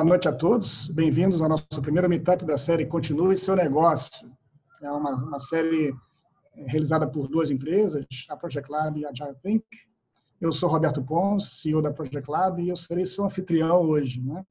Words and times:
Boa 0.00 0.08
noite 0.08 0.28
a 0.28 0.32
todos. 0.32 0.88
Bem-vindos 0.88 1.42
ao 1.42 1.48
nosso 1.50 1.82
primeiro 1.82 2.08
meetup 2.08 2.42
da 2.46 2.56
série 2.56 2.86
Continue 2.86 3.36
Seu 3.36 3.54
Negócio. 3.54 4.34
É 4.80 4.90
uma, 4.90 5.14
uma 5.14 5.38
série 5.38 5.94
realizada 6.54 7.06
por 7.06 7.28
duas 7.28 7.50
empresas, 7.50 8.06
a 8.30 8.34
Project 8.34 8.72
Lab 8.72 8.98
e 8.98 9.04
a 9.04 9.10
Agile 9.10 9.36
Think. 9.42 9.62
Eu 10.40 10.52
sou 10.52 10.70
Roberto 10.70 11.04
Pons, 11.04 11.60
CEO 11.60 11.82
da 11.82 11.92
Project 11.92 12.30
Lab, 12.30 12.62
e 12.62 12.70
eu 12.70 12.76
serei 12.78 13.04
seu 13.04 13.26
anfitrião 13.26 13.82
hoje. 13.82 14.22
Né? 14.22 14.42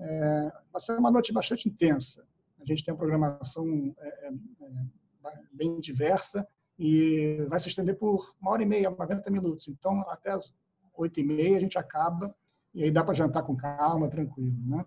É, 0.00 0.52
vai 0.72 0.80
ser 0.80 0.98
uma 0.98 1.10
noite 1.10 1.34
bastante 1.34 1.68
intensa. 1.68 2.24
A 2.58 2.64
gente 2.64 2.82
tem 2.82 2.94
uma 2.94 2.98
programação 2.98 3.94
é, 3.98 4.28
é, 4.28 4.32
é 4.32 5.38
bem 5.52 5.78
diversa 5.80 6.48
e 6.78 7.44
vai 7.46 7.60
se 7.60 7.68
estender 7.68 7.98
por 7.98 8.34
uma 8.40 8.52
hora 8.52 8.62
e 8.62 8.66
meia, 8.66 8.88
90 8.88 9.30
minutos. 9.30 9.68
Então, 9.68 10.00
até 10.08 10.30
as 10.30 10.50
oito 10.96 11.20
e 11.20 11.24
meia 11.24 11.58
a 11.58 11.60
gente 11.60 11.76
acaba 11.76 12.34
e 12.74 12.84
aí 12.84 12.90
dá 12.90 13.02
para 13.02 13.14
jantar 13.14 13.42
com 13.42 13.56
calma, 13.56 14.08
tranquilo. 14.08 14.56
Né? 14.66 14.84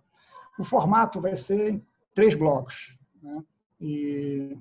O 0.60 0.64
formato 0.64 1.20
vai 1.20 1.36
ser 1.36 1.82
três 2.14 2.36
blocos. 2.36 2.98
Né? 3.22 3.44
E 3.80 4.58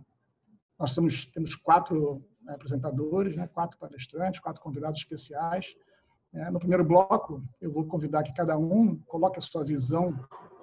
nós 0.79 0.95
temos, 0.95 1.27
temos 1.27 1.55
quatro 1.55 2.24
né, 2.43 2.55
apresentadores, 2.55 3.37
né? 3.37 3.46
quatro 3.46 3.79
palestrantes, 3.79 4.41
quatro 4.41 4.62
convidados 4.62 5.01
especiais. 5.01 5.74
É, 6.33 6.51
no 6.51 6.59
primeiro 6.59 6.84
bloco, 6.84 7.43
eu 7.60 7.73
vou 7.73 7.84
convidar 7.87 8.23
que 8.23 8.33
cada 8.33 8.56
um 8.56 8.96
coloque 9.01 9.38
a 9.38 9.43
sua 9.43 9.65
visão 9.65 10.15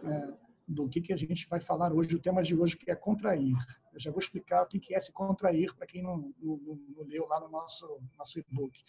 é, 0.04 0.34
do 0.68 0.90
que, 0.90 1.00
que 1.00 1.14
a 1.14 1.18
gente 1.18 1.48
vai 1.48 1.60
falar 1.60 1.94
hoje, 1.94 2.16
o 2.16 2.20
tema 2.20 2.44
de 2.44 2.56
hoje 2.56 2.78
que 2.78 2.92
é 2.92 2.96
contrair. 2.96 3.56
Eu 3.94 4.00
já 4.00 4.12
vou 4.12 4.20
explicar 4.20 4.64
o 4.64 4.66
que, 4.66 4.80
que 4.80 4.94
é 4.94 5.00
se 5.00 5.12
contrair 5.12 5.74
para 5.74 5.88
quem 5.88 6.04
não, 6.04 6.34
não, 6.42 6.60
não, 6.96 7.04
leu 7.04 7.26
lá 7.28 7.40
no 7.40 7.50
nosso, 7.50 8.00
nosso 8.18 8.40
e-book. 8.40 8.84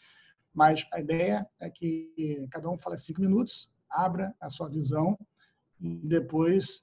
Mas 0.59 0.85
a 0.93 0.99
ideia 0.99 1.49
é 1.61 1.71
que 1.71 2.45
cada 2.51 2.69
um 2.69 2.77
fale 2.77 2.99
cinco 2.99 3.21
minutos, 3.21 3.71
abra 3.89 4.35
a 4.41 4.51
sua 4.51 4.69
visão 4.69 5.17
e 5.81 5.89
depois 6.09 6.83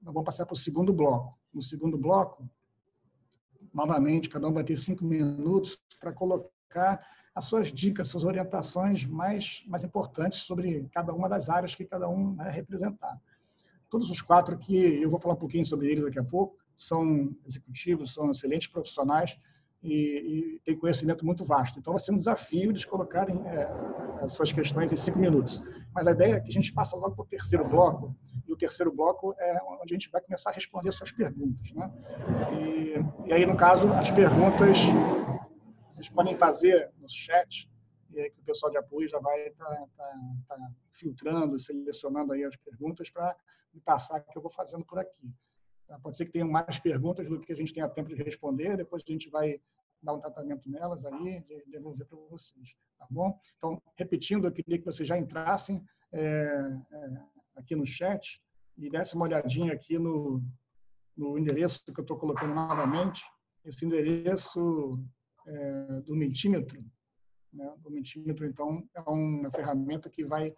nós 0.00 0.14
vamos 0.14 0.24
passar 0.24 0.46
para 0.46 0.54
o 0.54 0.56
segundo 0.56 0.92
bloco. 0.92 1.36
No 1.52 1.60
segundo 1.60 1.98
bloco, 1.98 2.48
novamente, 3.74 4.28
cada 4.28 4.46
um 4.46 4.52
vai 4.52 4.62
ter 4.62 4.76
cinco 4.76 5.04
minutos 5.04 5.82
para 5.98 6.12
colocar 6.12 7.04
as 7.34 7.46
suas 7.46 7.72
dicas, 7.72 8.06
suas 8.06 8.22
orientações 8.22 9.04
mais, 9.04 9.64
mais 9.66 9.82
importantes 9.82 10.42
sobre 10.42 10.88
cada 10.92 11.12
uma 11.12 11.28
das 11.28 11.48
áreas 11.48 11.74
que 11.74 11.84
cada 11.84 12.08
um 12.08 12.36
vai 12.36 12.52
representar. 12.52 13.20
Todos 13.90 14.08
os 14.08 14.22
quatro 14.22 14.54
aqui, 14.54 14.76
eu 14.76 15.10
vou 15.10 15.18
falar 15.18 15.34
um 15.34 15.38
pouquinho 15.38 15.66
sobre 15.66 15.90
eles 15.90 16.04
daqui 16.04 16.20
a 16.20 16.24
pouco, 16.24 16.58
são 16.76 17.36
executivos, 17.44 18.14
são 18.14 18.30
excelentes 18.30 18.68
profissionais 18.68 19.36
e, 19.86 20.56
e 20.56 20.60
têm 20.64 20.76
conhecimento 20.76 21.24
muito 21.24 21.44
vasto. 21.44 21.78
Então, 21.78 21.92
vai 21.92 22.00
ser 22.00 22.12
um 22.12 22.16
desafio 22.16 22.70
eles 22.70 22.84
colocarem 22.84 23.40
é, 23.46 23.68
as 24.20 24.32
suas 24.32 24.52
questões 24.52 24.92
em 24.92 24.96
cinco 24.96 25.18
minutos. 25.18 25.62
Mas 25.94 26.06
a 26.06 26.12
ideia 26.12 26.34
é 26.34 26.40
que 26.40 26.48
a 26.48 26.52
gente 26.52 26.72
passa 26.72 26.96
logo 26.96 27.14
para 27.14 27.24
o 27.24 27.28
terceiro 27.28 27.66
bloco, 27.66 28.14
e 28.46 28.52
o 28.52 28.56
terceiro 28.56 28.92
bloco 28.92 29.34
é 29.38 29.58
onde 29.64 29.94
a 29.94 29.96
gente 29.96 30.10
vai 30.10 30.20
começar 30.20 30.50
a 30.50 30.52
responder 30.52 30.92
suas 30.92 31.10
perguntas. 31.10 31.72
Né? 31.72 31.92
E, 32.52 33.28
e 33.28 33.32
aí, 33.32 33.46
no 33.46 33.56
caso, 33.56 33.88
as 33.88 34.10
perguntas 34.10 34.78
vocês 35.96 36.08
podem 36.10 36.36
fazer 36.36 36.90
nos 36.98 37.12
chats, 37.12 37.68
que 38.12 38.40
o 38.40 38.44
pessoal 38.44 38.70
de 38.70 38.76
apoio 38.76 39.08
já 39.08 39.18
vai 39.18 39.48
estar 39.48 39.64
tá, 39.64 39.86
tá, 39.96 40.16
tá 40.48 40.70
filtrando, 40.92 41.58
selecionando 41.58 42.32
aí 42.32 42.44
as 42.44 42.56
perguntas 42.56 43.08
para 43.08 43.34
me 43.72 43.80
passar 43.80 44.20
que 44.20 44.36
eu 44.36 44.42
vou 44.42 44.50
fazendo 44.50 44.84
por 44.84 44.98
aqui. 44.98 45.32
Tá? 45.86 45.98
Pode 45.98 46.16
ser 46.16 46.26
que 46.26 46.32
tenham 46.32 46.48
mais 46.48 46.78
perguntas 46.78 47.28
do 47.28 47.40
que 47.40 47.52
a 47.52 47.56
gente 47.56 47.72
tenha 47.72 47.88
tempo 47.88 48.08
de 48.08 48.22
responder, 48.22 48.76
depois 48.76 49.02
a 49.06 49.10
gente 49.10 49.30
vai 49.30 49.60
dar 50.06 50.14
um 50.14 50.20
tratamento 50.20 50.70
nelas 50.70 51.04
aí 51.04 51.44
devolver 51.66 52.06
para 52.06 52.16
vocês, 52.30 52.76
tá 52.96 53.06
bom? 53.10 53.36
Então, 53.56 53.82
repetindo, 53.96 54.46
eu 54.46 54.52
queria 54.52 54.78
que 54.78 54.84
vocês 54.84 55.06
já 55.06 55.18
entrassem 55.18 55.84
é, 56.12 56.22
é, 56.22 57.22
aqui 57.56 57.74
no 57.74 57.84
chat 57.84 58.40
e 58.78 58.88
dessem 58.88 59.16
uma 59.16 59.26
olhadinha 59.26 59.72
aqui 59.72 59.98
no, 59.98 60.40
no 61.16 61.36
endereço 61.36 61.84
que 61.84 61.98
eu 61.98 62.02
estou 62.02 62.16
colocando 62.16 62.54
novamente, 62.54 63.24
esse 63.64 63.84
endereço 63.84 64.96
é, 65.46 66.00
do 66.02 66.14
mentímetro. 66.14 66.78
Né? 67.52 67.74
O 67.84 67.90
mentímetro, 67.90 68.46
então, 68.46 68.88
é 68.94 69.00
uma 69.00 69.50
ferramenta 69.50 70.08
que 70.08 70.24
vai 70.24 70.54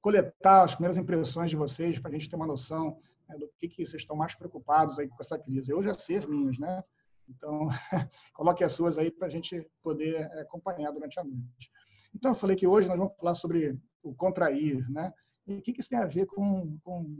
coletar 0.00 0.64
as 0.64 0.74
primeiras 0.74 0.98
impressões 0.98 1.50
de 1.50 1.56
vocês 1.56 2.00
para 2.00 2.10
a 2.10 2.12
gente 2.12 2.28
ter 2.28 2.34
uma 2.34 2.46
noção 2.46 3.00
né, 3.28 3.38
do 3.38 3.48
que, 3.58 3.68
que 3.68 3.86
vocês 3.86 4.02
estão 4.02 4.16
mais 4.16 4.34
preocupados 4.34 4.98
aí 4.98 5.08
com 5.08 5.16
essa 5.20 5.38
crise. 5.38 5.70
Eu 5.70 5.84
já 5.84 5.94
sei 5.94 6.16
as 6.16 6.26
minhas, 6.26 6.58
né? 6.58 6.82
Então, 7.28 7.68
coloque 8.34 8.64
as 8.64 8.72
suas 8.72 8.98
aí 8.98 9.10
para 9.10 9.26
a 9.26 9.30
gente 9.30 9.66
poder 9.82 10.14
é, 10.16 10.40
acompanhar 10.40 10.90
durante 10.92 11.18
a 11.18 11.24
noite. 11.24 11.70
Então, 12.14 12.30
eu 12.30 12.34
falei 12.34 12.56
que 12.56 12.66
hoje 12.66 12.88
nós 12.88 12.98
vamos 12.98 13.16
falar 13.16 13.34
sobre 13.34 13.78
o 14.02 14.14
contrair, 14.14 14.88
né? 14.90 15.12
E 15.46 15.58
o 15.58 15.62
que, 15.62 15.72
que 15.72 15.80
isso 15.80 15.90
tem 15.90 15.98
a 15.98 16.06
ver 16.06 16.26
com, 16.26 16.78
com, 16.82 17.16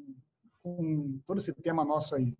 com 0.63 1.21
todo 1.27 1.39
esse 1.39 1.53
tema 1.55 1.85
nosso 1.85 2.15
aí? 2.15 2.37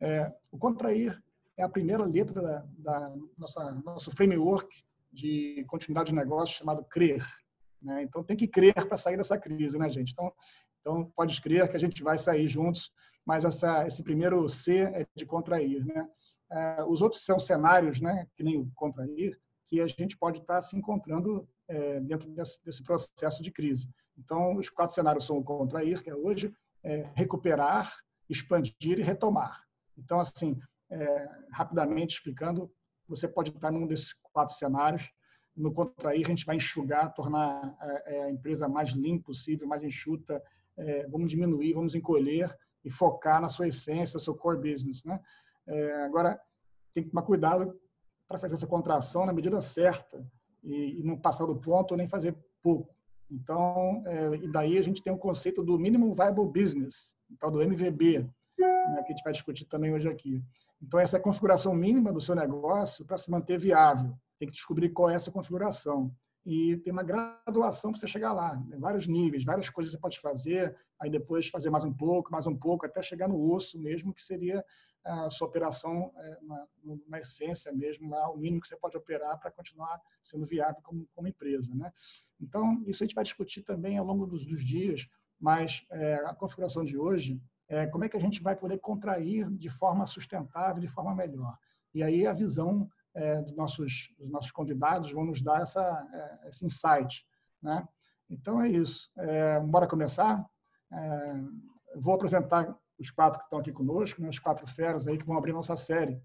É, 0.00 0.32
o 0.50 0.58
contrair 0.58 1.22
é 1.56 1.62
a 1.62 1.68
primeira 1.68 2.04
letra 2.04 2.42
da, 2.42 2.66
da 2.78 3.16
nossa 3.36 3.72
nosso 3.84 4.10
framework 4.10 4.68
de 5.12 5.64
continuidade 5.68 6.10
de 6.10 6.14
negócio 6.14 6.56
chamado 6.56 6.84
CRER. 6.84 7.26
Né? 7.80 8.02
Então, 8.02 8.22
tem 8.22 8.36
que 8.36 8.46
crer 8.46 8.74
para 8.74 8.96
sair 8.96 9.16
dessa 9.16 9.38
crise, 9.38 9.78
né, 9.78 9.88
gente? 9.90 10.12
Então, 10.12 10.32
então, 10.86 11.10
pode 11.16 11.42
crer 11.42 11.68
que 11.68 11.76
a 11.76 11.80
gente 11.80 12.00
vai 12.00 12.16
sair 12.16 12.46
juntos, 12.46 12.92
mas 13.26 13.44
essa, 13.44 13.84
esse 13.88 14.04
primeiro 14.04 14.48
C 14.48 14.78
é 14.78 15.04
de 15.16 15.26
contrair, 15.26 15.84
né? 15.84 16.08
É, 16.50 16.84
os 16.84 17.02
outros 17.02 17.24
são 17.24 17.38
cenários, 17.40 18.00
né, 18.00 18.26
que 18.36 18.42
nem 18.42 18.58
o 18.58 18.70
contrair, 18.74 19.38
que 19.68 19.80
a 19.80 19.86
gente 19.86 20.16
pode 20.16 20.40
estar 20.40 20.60
se 20.60 20.76
encontrando 20.76 21.48
é, 21.68 22.00
dentro 22.00 22.28
desse, 22.30 22.82
processo 22.84 23.42
de 23.42 23.50
crise. 23.50 23.88
Então, 24.16 24.56
os 24.56 24.68
quatro 24.70 24.94
cenários 24.94 25.24
são 25.24 25.38
o 25.38 25.44
contrair, 25.44 26.02
que 26.02 26.10
é 26.10 26.14
hoje, 26.14 26.54
é, 26.82 27.10
recuperar, 27.14 27.92
expandir 28.28 28.98
e 28.98 29.02
retomar. 29.02 29.62
Então, 29.98 30.20
assim, 30.20 30.58
é, 30.90 31.28
rapidamente 31.50 32.14
explicando, 32.14 32.70
você 33.08 33.26
pode 33.26 33.50
estar 33.50 33.70
num 33.70 33.86
desses 33.86 34.14
quatro 34.32 34.54
cenários. 34.54 35.10
No 35.56 35.72
contrair, 35.72 36.24
a 36.26 36.28
gente 36.28 36.46
vai 36.46 36.56
enxugar, 36.56 37.14
tornar 37.14 37.76
a, 37.80 38.02
é, 38.06 38.22
a 38.24 38.30
empresa 38.30 38.68
mais 38.68 38.90
limpa 38.90 39.26
possível, 39.26 39.66
mais 39.66 39.82
enxuta. 39.82 40.42
É, 40.76 41.06
vamos 41.08 41.30
diminuir, 41.30 41.72
vamos 41.72 41.94
encolher 41.94 42.54
e 42.84 42.90
focar 42.90 43.40
na 43.40 43.48
sua 43.48 43.68
essência, 43.68 44.20
seu 44.20 44.34
core 44.34 44.72
business, 44.72 45.02
né? 45.04 45.20
É, 45.66 46.04
agora, 46.04 46.40
tem 46.92 47.02
que 47.02 47.10
tomar 47.10 47.22
cuidado 47.22 47.78
para 48.28 48.38
fazer 48.38 48.54
essa 48.54 48.66
contração 48.66 49.26
na 49.26 49.32
medida 49.32 49.60
certa 49.60 50.24
e, 50.62 51.00
e, 51.00 51.02
não 51.02 51.16
passar 51.16 51.46
do 51.46 51.56
ponto 51.56 51.96
nem 51.96 52.08
fazer 52.08 52.36
pouco. 52.62 52.94
Então, 53.30 54.02
é, 54.06 54.36
e 54.36 54.48
daí 54.50 54.78
a 54.78 54.82
gente 54.82 55.02
tem 55.02 55.12
o 55.12 55.18
conceito 55.18 55.62
do 55.62 55.78
Minimum 55.78 56.14
Viable 56.14 56.46
Business, 56.46 57.16
tal 57.40 57.50
do 57.50 57.62
MVB, 57.62 58.20
né, 58.58 59.02
que 59.02 59.12
a 59.12 59.16
gente 59.16 59.24
vai 59.24 59.32
discutir 59.32 59.64
também 59.66 59.92
hoje 59.92 60.08
aqui. 60.08 60.42
Então, 60.80 61.00
essa 61.00 61.16
é 61.16 61.20
a 61.20 61.22
configuração 61.22 61.74
mínima 61.74 62.12
do 62.12 62.20
seu 62.20 62.34
negócio 62.34 63.04
para 63.04 63.18
se 63.18 63.30
manter 63.30 63.58
viável. 63.58 64.16
Tem 64.38 64.48
que 64.48 64.54
descobrir 64.54 64.90
qual 64.90 65.10
é 65.10 65.14
essa 65.14 65.30
configuração 65.30 66.12
e 66.46 66.76
tem 66.76 66.92
uma 66.92 67.02
graduação 67.02 67.90
para 67.90 67.98
você 67.98 68.06
chegar 68.06 68.32
lá, 68.32 68.54
né? 68.68 68.76
vários 68.78 69.08
níveis, 69.08 69.44
várias 69.44 69.68
coisas 69.68 69.92
você 69.92 69.98
pode 69.98 70.20
fazer, 70.20 70.76
aí 71.00 71.10
depois 71.10 71.48
fazer 71.48 71.70
mais 71.70 71.82
um 71.82 71.92
pouco, 71.92 72.30
mais 72.30 72.46
um 72.46 72.56
pouco, 72.56 72.86
até 72.86 73.02
chegar 73.02 73.28
no 73.28 73.52
osso 73.52 73.76
mesmo, 73.80 74.14
que 74.14 74.22
seria 74.22 74.64
a 75.06 75.30
sua 75.30 75.46
operação 75.46 76.12
é, 76.16 76.38
na, 76.42 76.66
na, 77.08 77.18
essência 77.20 77.72
mesmo, 77.72 78.10
lá, 78.10 78.28
o 78.30 78.36
mínimo 78.36 78.60
que 78.60 78.68
você 78.68 78.76
pode 78.76 78.96
operar 78.96 79.38
para 79.38 79.50
continuar 79.50 80.00
sendo 80.22 80.46
viável 80.46 80.80
como, 80.82 81.08
como 81.14 81.28
empresa. 81.28 81.72
Né? 81.74 81.92
Então, 82.40 82.82
isso 82.86 83.02
a 83.02 83.06
gente 83.06 83.14
vai 83.14 83.24
discutir 83.24 83.62
também 83.62 83.98
ao 83.98 84.04
longo 84.04 84.26
dos, 84.26 84.44
dos 84.44 84.64
dias, 84.64 85.06
mas 85.38 85.84
é, 85.90 86.16
a 86.24 86.34
configuração 86.34 86.84
de 86.84 86.98
hoje 86.98 87.40
é 87.68 87.86
como 87.86 88.04
é 88.04 88.08
que 88.08 88.16
a 88.16 88.20
gente 88.20 88.42
vai 88.42 88.56
poder 88.56 88.78
contrair 88.78 89.48
de 89.50 89.68
forma 89.68 90.06
sustentável, 90.06 90.80
de 90.80 90.88
forma 90.88 91.14
melhor. 91.14 91.56
E 91.94 92.02
aí 92.02 92.26
a 92.26 92.32
visão 92.32 92.88
é, 93.14 93.42
dos, 93.42 93.56
nossos, 93.56 94.14
dos 94.18 94.30
nossos 94.30 94.50
convidados 94.50 95.10
vão 95.10 95.24
nos 95.24 95.40
dar 95.40 95.62
essa, 95.62 96.06
é, 96.12 96.48
esse 96.48 96.64
insight. 96.64 97.26
Né? 97.62 97.86
Então 98.28 98.60
é 98.60 98.68
isso. 98.68 99.10
É, 99.16 99.60
bora 99.60 99.86
começar? 99.86 100.44
É, 100.92 101.34
vou 101.96 102.14
apresentar 102.14 102.76
os 102.98 103.10
quatro 103.10 103.38
que 103.38 103.46
estão 103.46 103.58
aqui 103.58 103.72
conosco, 103.72 104.20
né, 104.20 104.28
os 104.28 104.38
quatro 104.38 104.66
feras 104.66 105.06
aí 105.06 105.18
que 105.18 105.26
vão 105.26 105.36
abrir 105.36 105.52
nossa 105.52 105.76
série. 105.76 106.20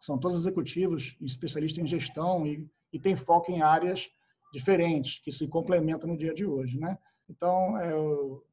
São 0.00 0.18
todos 0.18 0.38
executivos 0.38 1.16
e 1.20 1.26
especialistas 1.26 1.82
em 1.82 1.86
gestão 1.86 2.46
e, 2.46 2.68
e 2.92 2.98
têm 2.98 3.16
foco 3.16 3.50
em 3.50 3.62
áreas 3.62 4.08
diferentes, 4.52 5.18
que 5.18 5.32
se 5.32 5.46
complementam 5.48 6.08
no 6.08 6.16
dia 6.16 6.32
de 6.32 6.46
hoje. 6.46 6.78
Né? 6.78 6.96
Então, 7.28 7.76
é, 7.78 7.92
eu, 7.92 8.44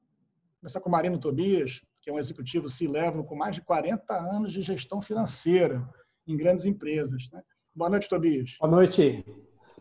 começar 0.60 0.82
com 0.82 0.90
o 0.90 0.92
Marino 0.92 1.20
Tobias, 1.20 1.82
que 2.02 2.10
é 2.10 2.14
um 2.14 2.20
executivo 2.20 2.70
se 2.70 2.88
leva 2.88 3.24
com 3.24 3.36
mais 3.36 3.56
de 3.56 3.62
40 3.62 4.14
anos 4.16 4.52
de 4.52 4.62
gestão 4.62 5.02
financeira 5.02 5.88
em 6.28 6.36
grandes 6.36 6.66
empresas. 6.66 7.30
Né? 7.32 7.44
Boa 7.74 7.90
noite, 7.90 8.10
Tobias. 8.10 8.58
Boa 8.60 8.72
noite. 8.72 9.24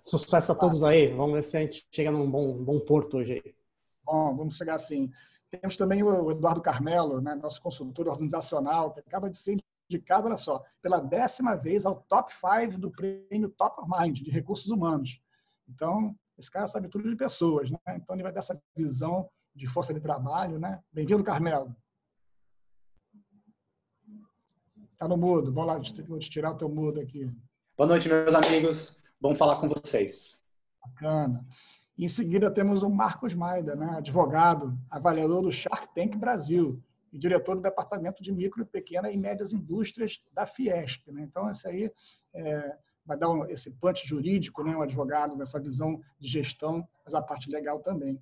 Sucesso 0.02 0.52
a 0.52 0.54
todos 0.54 0.84
aí. 0.84 1.08
Vamos 1.14 1.32
ver 1.34 1.42
se 1.42 1.56
a 1.56 1.60
gente 1.60 1.86
chega 1.90 2.10
num 2.10 2.30
bom, 2.30 2.62
bom 2.62 2.78
porto 2.80 3.16
hoje 3.16 3.34
aí. 3.34 3.54
Bom, 4.04 4.36
vamos 4.36 4.56
chegar 4.56 4.74
assim. 4.74 5.10
Temos 5.60 5.76
também 5.76 6.02
o 6.02 6.30
Eduardo 6.30 6.60
Carmelo, 6.60 7.20
né, 7.20 7.34
nosso 7.34 7.60
consultor 7.60 8.08
organizacional, 8.08 8.92
que 8.92 9.00
acaba 9.00 9.30
de 9.30 9.36
ser 9.36 9.58
indicado, 9.88 10.26
olha 10.26 10.36
só, 10.36 10.62
pela 10.80 11.00
décima 11.00 11.56
vez 11.56 11.84
ao 11.84 11.96
top 12.02 12.32
5 12.32 12.78
do 12.78 12.90
prêmio 12.90 13.50
Top 13.50 13.80
of 13.80 13.90
Mind 13.90 14.18
de 14.20 14.30
recursos 14.30 14.70
humanos. 14.70 15.20
Então, 15.68 16.14
esse 16.38 16.50
cara 16.50 16.66
sabe 16.66 16.88
tudo 16.88 17.08
de 17.08 17.16
pessoas, 17.16 17.70
né? 17.70 17.78
Então, 17.90 18.16
ele 18.16 18.22
vai 18.22 18.32
dar 18.32 18.40
essa 18.40 18.60
visão 18.76 19.28
de 19.54 19.66
força 19.66 19.94
de 19.94 20.00
trabalho, 20.00 20.58
né? 20.58 20.82
Bem-vindo, 20.92 21.22
Carmelo. 21.22 21.74
Está 24.90 25.06
no 25.06 25.16
mudo. 25.16 25.52
Vou 25.52 25.64
lá, 25.64 25.78
vou 26.08 26.18
te 26.18 26.30
tirar 26.30 26.52
o 26.52 26.56
teu 26.56 26.68
mudo 26.68 27.00
aqui. 27.00 27.30
Boa 27.76 27.88
noite, 27.88 28.08
meus 28.08 28.34
amigos. 28.34 28.98
Bom 29.20 29.34
falar 29.34 29.60
com 29.60 29.66
vocês. 29.66 30.40
Bacana. 30.80 31.46
Em 31.96 32.08
seguida, 32.08 32.50
temos 32.50 32.82
o 32.82 32.90
Marcos 32.90 33.34
Maida, 33.34 33.76
né? 33.76 33.98
advogado, 33.98 34.76
avaliador 34.90 35.42
do 35.42 35.52
Shark 35.52 35.94
Tank 35.94 36.16
Brasil 36.16 36.82
e 37.12 37.18
diretor 37.18 37.54
do 37.54 37.62
Departamento 37.62 38.20
de 38.20 38.32
Micro, 38.32 38.66
Pequena 38.66 39.10
e 39.12 39.16
Médias 39.16 39.52
Indústrias 39.52 40.20
da 40.32 40.44
Fiesp. 40.44 41.06
Né? 41.12 41.22
Então, 41.22 41.48
esse 41.48 41.68
aí 41.68 41.88
é, 42.34 42.76
vai 43.06 43.16
dar 43.16 43.30
um, 43.30 43.46
esse 43.46 43.70
punch 43.74 44.08
jurídico, 44.08 44.64
né? 44.64 44.76
um 44.76 44.82
advogado 44.82 45.36
dessa 45.36 45.60
visão 45.60 46.00
de 46.18 46.28
gestão, 46.28 46.86
mas 47.04 47.14
a 47.14 47.22
parte 47.22 47.48
legal 47.48 47.78
também. 47.80 48.20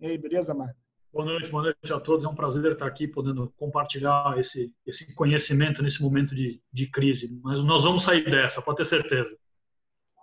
E 0.00 0.06
aí, 0.06 0.18
beleza, 0.18 0.52
Maida? 0.52 0.76
Boa 1.12 1.26
noite, 1.26 1.48
boa 1.48 1.62
noite 1.62 1.92
a 1.92 2.00
todos. 2.00 2.24
É 2.24 2.28
um 2.28 2.34
prazer 2.34 2.72
estar 2.72 2.86
aqui 2.86 3.06
podendo 3.06 3.48
compartilhar 3.56 4.36
esse, 4.36 4.74
esse 4.84 5.14
conhecimento 5.14 5.80
nesse 5.80 6.02
momento 6.02 6.34
de, 6.34 6.60
de 6.72 6.88
crise. 6.88 7.40
Mas 7.44 7.62
nós 7.62 7.84
vamos 7.84 8.02
sair 8.02 8.28
dessa, 8.28 8.60
pode 8.60 8.78
ter 8.78 8.84
certeza. 8.84 9.38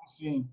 Sim. 0.05 0.45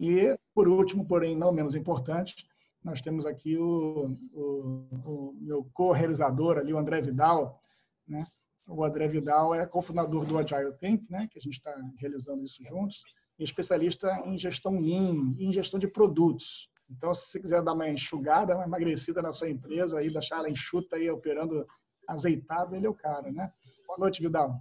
E, 0.00 0.36
por 0.54 0.68
último, 0.68 1.06
porém 1.06 1.36
não 1.36 1.52
menos 1.52 1.74
importante, 1.74 2.46
nós 2.82 3.00
temos 3.00 3.26
aqui 3.26 3.56
o, 3.56 4.10
o, 4.32 4.88
o 5.04 5.36
meu 5.40 5.68
co-realizador 5.72 6.58
ali, 6.58 6.72
o 6.72 6.78
André 6.78 7.00
Vidal. 7.00 7.60
Né? 8.06 8.26
O 8.66 8.84
André 8.84 9.08
Vidal 9.08 9.54
é 9.54 9.66
cofundador 9.66 10.24
do 10.24 10.38
Agile 10.38 10.72
Think, 10.78 11.10
né? 11.10 11.28
que 11.30 11.38
a 11.38 11.42
gente 11.42 11.54
está 11.54 11.74
realizando 11.98 12.44
isso 12.44 12.62
juntos, 12.64 13.02
e 13.38 13.44
especialista 13.44 14.22
em 14.24 14.38
gestão 14.38 14.80
Lean 14.80 15.34
e 15.38 15.46
em 15.46 15.52
gestão 15.52 15.78
de 15.78 15.88
produtos. 15.88 16.70
Então, 16.90 17.12
se 17.14 17.26
você 17.26 17.40
quiser 17.40 17.62
dar 17.62 17.74
uma 17.74 17.88
enxugada, 17.88 18.54
uma 18.54 18.64
emagrecida 18.64 19.20
na 19.20 19.32
sua 19.32 19.50
empresa, 19.50 19.98
aí, 19.98 20.10
deixar 20.10 20.38
ela 20.38 20.50
enxuta 20.50 20.96
aí, 20.96 21.10
operando 21.10 21.66
azeitado, 22.08 22.74
ele 22.74 22.86
é 22.86 22.90
o 22.90 22.94
cara, 22.94 23.30
né? 23.30 23.52
Boa 23.86 23.98
noite, 23.98 24.22
Vidal. 24.22 24.58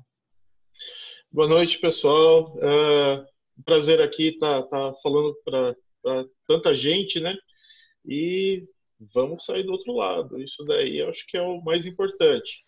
Boa 1.32 1.48
noite, 1.48 1.80
pessoal. 1.80 2.58
É 2.62 3.37
um 3.58 3.64
prazer 3.64 4.02
aqui 4.02 4.30
estar 4.30 4.64
tá, 4.64 4.70
tá 4.70 4.94
falando 5.02 5.36
para 5.44 6.26
tanta 6.48 6.74
gente, 6.74 7.20
né? 7.20 7.36
E 8.06 8.68
vamos 9.14 9.46
sair 9.46 9.64
do 9.64 9.72
outro 9.72 9.94
lado. 9.94 10.42
Isso 10.42 10.64
daí 10.66 11.00
eu 11.00 11.10
acho 11.10 11.26
que 11.28 11.38
é 11.38 11.42
o 11.42 11.62
mais 11.62 11.86
importante. 11.86 12.66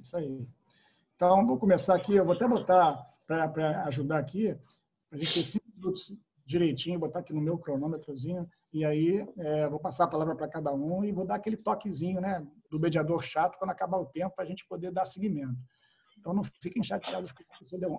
Isso 0.00 0.16
aí. 0.16 0.46
Então, 1.14 1.46
vou 1.46 1.58
começar 1.58 1.94
aqui. 1.94 2.14
Eu 2.14 2.24
vou 2.24 2.34
até 2.34 2.48
botar, 2.48 2.96
para 3.26 3.84
ajudar 3.86 4.18
aqui, 4.18 4.56
a 5.10 5.16
gente 5.16 5.34
ter 5.34 5.44
cinco 5.44 5.66
minutos 5.76 6.12
direitinho, 6.44 6.98
botar 6.98 7.20
aqui 7.20 7.32
no 7.32 7.40
meu 7.40 7.56
cronômetrozinho, 7.56 8.48
e 8.72 8.84
aí 8.84 9.26
é, 9.38 9.68
vou 9.68 9.78
passar 9.78 10.04
a 10.04 10.08
palavra 10.08 10.34
para 10.34 10.48
cada 10.48 10.72
um 10.72 11.04
e 11.04 11.12
vou 11.12 11.24
dar 11.24 11.36
aquele 11.36 11.56
toquezinho 11.56 12.20
né, 12.20 12.44
do 12.70 12.80
mediador 12.80 13.22
chato 13.22 13.58
quando 13.58 13.70
acabar 13.70 13.98
o 13.98 14.06
tempo 14.06 14.34
para 14.34 14.44
a 14.44 14.48
gente 14.48 14.66
poder 14.66 14.90
dar 14.90 15.04
seguimento. 15.04 15.56
Então, 16.22 16.32
não 16.32 16.44
fiquem 16.44 16.84
chateados 16.84 17.32
que 17.32 17.44
você 17.60 17.76
deu 17.76 17.94
um 17.94 17.98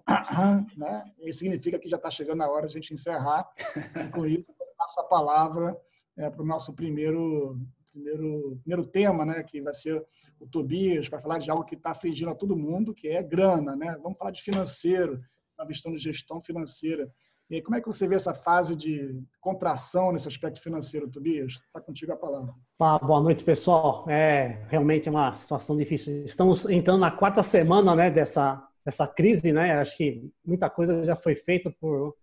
né? 0.77 1.03
Isso 1.19 1.39
significa 1.39 1.77
que 1.77 1.89
já 1.89 1.97
está 1.97 2.09
chegando 2.09 2.41
a 2.41 2.49
hora 2.49 2.67
de 2.67 2.71
a 2.71 2.79
gente 2.79 2.93
encerrar. 2.93 3.45
E 3.75 4.09
com 4.11 4.25
isso, 4.25 4.45
eu 4.47 4.65
passo 4.77 5.01
a 5.01 5.03
palavra 5.03 5.77
é, 6.15 6.29
para 6.29 6.41
o 6.41 6.45
nosso 6.45 6.73
primeiro, 6.73 7.59
primeiro, 7.91 8.57
primeiro 8.61 8.85
tema, 8.87 9.25
né? 9.25 9.43
que 9.43 9.61
vai 9.61 9.73
ser 9.73 10.05
o 10.39 10.47
Tobias, 10.47 11.09
vai 11.09 11.21
falar 11.21 11.39
de 11.39 11.51
algo 11.51 11.65
que 11.65 11.75
está 11.75 11.91
afligindo 11.91 12.31
a 12.31 12.35
todo 12.35 12.55
mundo, 12.55 12.93
que 12.93 13.09
é 13.09 13.21
grana. 13.21 13.75
Né? 13.75 13.93
Vamos 14.01 14.17
falar 14.17 14.31
de 14.31 14.41
financeiro, 14.41 15.21
uma 15.59 15.67
questão 15.67 15.91
de 15.91 15.97
gestão 15.97 16.41
financeira. 16.41 17.13
E 17.53 17.61
como 17.61 17.75
é 17.75 17.81
que 17.81 17.85
você 17.85 18.07
vê 18.07 18.15
essa 18.15 18.33
fase 18.33 18.75
de 18.75 19.15
contração 19.39 20.11
nesse 20.11 20.27
aspecto 20.27 20.59
financeiro, 20.59 21.07
Tobias? 21.07 21.53
Está 21.53 21.79
contigo 21.79 22.11
a 22.11 22.15
palavra. 22.15 22.51
Ah, 22.79 22.97
boa 22.97 23.21
noite, 23.21 23.43
pessoal. 23.43 24.09
É 24.09 24.65
realmente 24.69 25.07
uma 25.07 25.31
situação 25.35 25.77
difícil. 25.77 26.25
Estamos 26.25 26.67
entrando 26.67 27.01
na 27.01 27.11
quarta 27.11 27.43
semana 27.43 27.95
né, 27.95 28.09
dessa, 28.09 28.59
dessa 28.83 29.05
crise, 29.05 29.53
né? 29.53 29.73
Acho 29.73 29.95
que 29.97 30.31
muita 30.43 30.67
coisa 30.67 31.05
já 31.05 31.15
foi 31.15 31.35
feita 31.35 31.71
por 31.79 32.15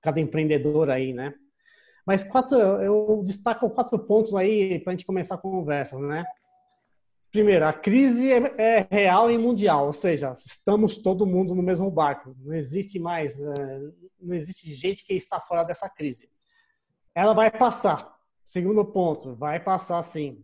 cada 0.00 0.18
empreendedor 0.18 0.88
aí, 0.88 1.12
né? 1.12 1.34
Mas 2.06 2.24
quatro, 2.24 2.56
eu 2.56 3.22
destaco 3.22 3.68
quatro 3.68 3.98
pontos 3.98 4.34
aí 4.34 4.78
para 4.78 4.92
a 4.92 4.96
gente 4.96 5.04
começar 5.04 5.34
a 5.34 5.38
conversa, 5.38 5.98
né? 5.98 6.24
Primeiro, 7.30 7.64
a 7.64 7.72
crise 7.72 8.32
é, 8.32 8.54
é, 8.58 8.88
real 8.90 9.30
e 9.30 9.38
mundial, 9.38 9.86
ou 9.86 9.92
seja, 9.92 10.36
estamos 10.44 10.98
todo 10.98 11.24
mundo 11.24 11.54
no 11.54 11.62
mesmo 11.62 11.88
barco. 11.88 12.34
Não 12.40 12.54
existe 12.54 12.98
mais, 12.98 13.40
é, 13.40 13.80
não 14.20 14.34
existe 14.34 14.74
gente 14.74 15.04
que 15.04 15.14
está 15.14 15.40
fora 15.40 15.62
dessa 15.62 15.88
crise. 15.88 16.28
Ela 17.14 17.32
vai 17.32 17.48
passar. 17.48 18.18
Segundo 18.44 18.84
ponto, 18.84 19.36
vai 19.36 19.60
passar 19.60 20.02
sim. 20.02 20.42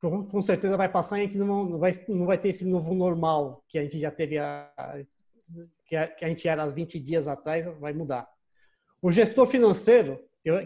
Com, 0.00 0.24
com 0.24 0.40
certeza 0.40 0.76
vai 0.76 0.88
passar. 0.88 1.16
A 1.16 1.18
gente 1.18 1.36
não, 1.36 1.64
não, 1.64 1.78
vai, 1.78 1.92
não 2.06 2.24
vai 2.24 2.38
ter 2.38 2.50
esse 2.50 2.64
novo 2.64 2.94
normal 2.94 3.64
que 3.68 3.76
a 3.76 3.82
gente 3.82 3.98
já 3.98 4.10
teve, 4.12 4.38
a, 4.38 4.70
que, 5.84 5.96
a, 5.96 6.06
que 6.06 6.24
a 6.24 6.28
gente 6.28 6.46
era 6.46 6.62
há 6.62 6.66
20 6.66 7.00
dias 7.00 7.26
atrás, 7.26 7.66
vai 7.80 7.92
mudar. 7.92 8.28
O 9.00 9.10
gestor 9.10 9.46
financeiro, 9.46 10.20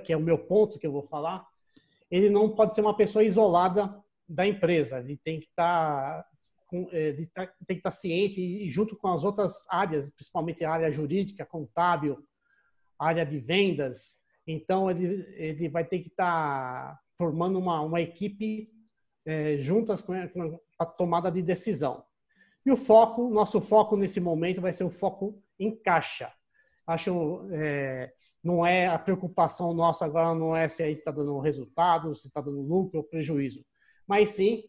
que 0.05 0.12
é 0.12 0.17
o 0.17 0.20
meu 0.20 0.37
ponto 0.37 0.79
que 0.79 0.87
eu 0.87 0.93
vou 0.93 1.03
falar, 1.03 1.47
ele 2.11 2.29
não 2.29 2.50
pode 2.50 2.75
ser 2.75 2.82
uma 2.82 2.94
pessoa 2.94 3.25
isolada 3.25 4.05
da 4.28 4.46
empresa. 4.46 4.99
Ele 4.99 5.17
tem 5.17 5.40
que 5.40 5.46
estar 5.46 6.23
tá 6.23 6.28
é, 6.93 7.08
ele 7.08 7.26
tá, 7.26 7.46
tem 7.46 7.76
que 7.76 7.81
estar 7.81 7.90
tá 7.90 7.96
ciente 7.96 8.40
e 8.40 8.69
junto 8.69 8.96
com 8.96 9.08
as 9.08 9.25
outras 9.25 9.64
áreas, 9.69 10.11
principalmente 10.11 10.64
a 10.64 10.70
área 10.70 10.90
jurídica, 10.90 11.46
contábil, 11.46 12.19
área 12.99 13.25
de 13.25 13.38
vendas. 13.38 14.20
Então 14.46 14.90
ele 14.90 15.25
ele 15.37 15.69
vai 15.69 15.84
ter 15.84 16.00
que 16.00 16.08
estar 16.08 16.99
formando 17.17 17.58
uma 17.58 17.81
uma 17.82 18.00
equipe 18.00 18.69
é, 19.25 19.58
juntas 19.58 20.02
com 20.02 20.12
a 20.79 20.87
tomada 20.87 21.31
de 21.31 21.43
decisão. 21.43 22.05
E 22.64 22.70
o 22.70 22.76
foco, 22.76 23.29
nosso 23.29 23.61
foco 23.61 23.96
nesse 23.96 24.20
momento 24.20 24.61
vai 24.61 24.72
ser 24.72 24.84
o 24.84 24.90
foco 24.90 25.40
em 25.58 25.75
caixa. 25.76 26.32
Acho 26.84 27.49
é, 27.52 28.12
não 28.43 28.67
é 28.67 28.87
a 28.88 28.99
preocupação 28.99 29.72
nossa 29.72 30.05
agora 30.05 30.34
não 30.34 30.55
é 30.55 30.69
se 30.69 30.82
a 30.82 30.87
gente 30.87 30.99
está 30.99 31.11
dando 31.11 31.38
resultado, 31.38 32.14
se 32.14 32.29
está 32.29 32.40
dando 32.40 32.61
lucro 32.61 32.99
ou 32.99 33.05
prejuízo 33.05 33.64
mas 34.06 34.31
sim, 34.31 34.62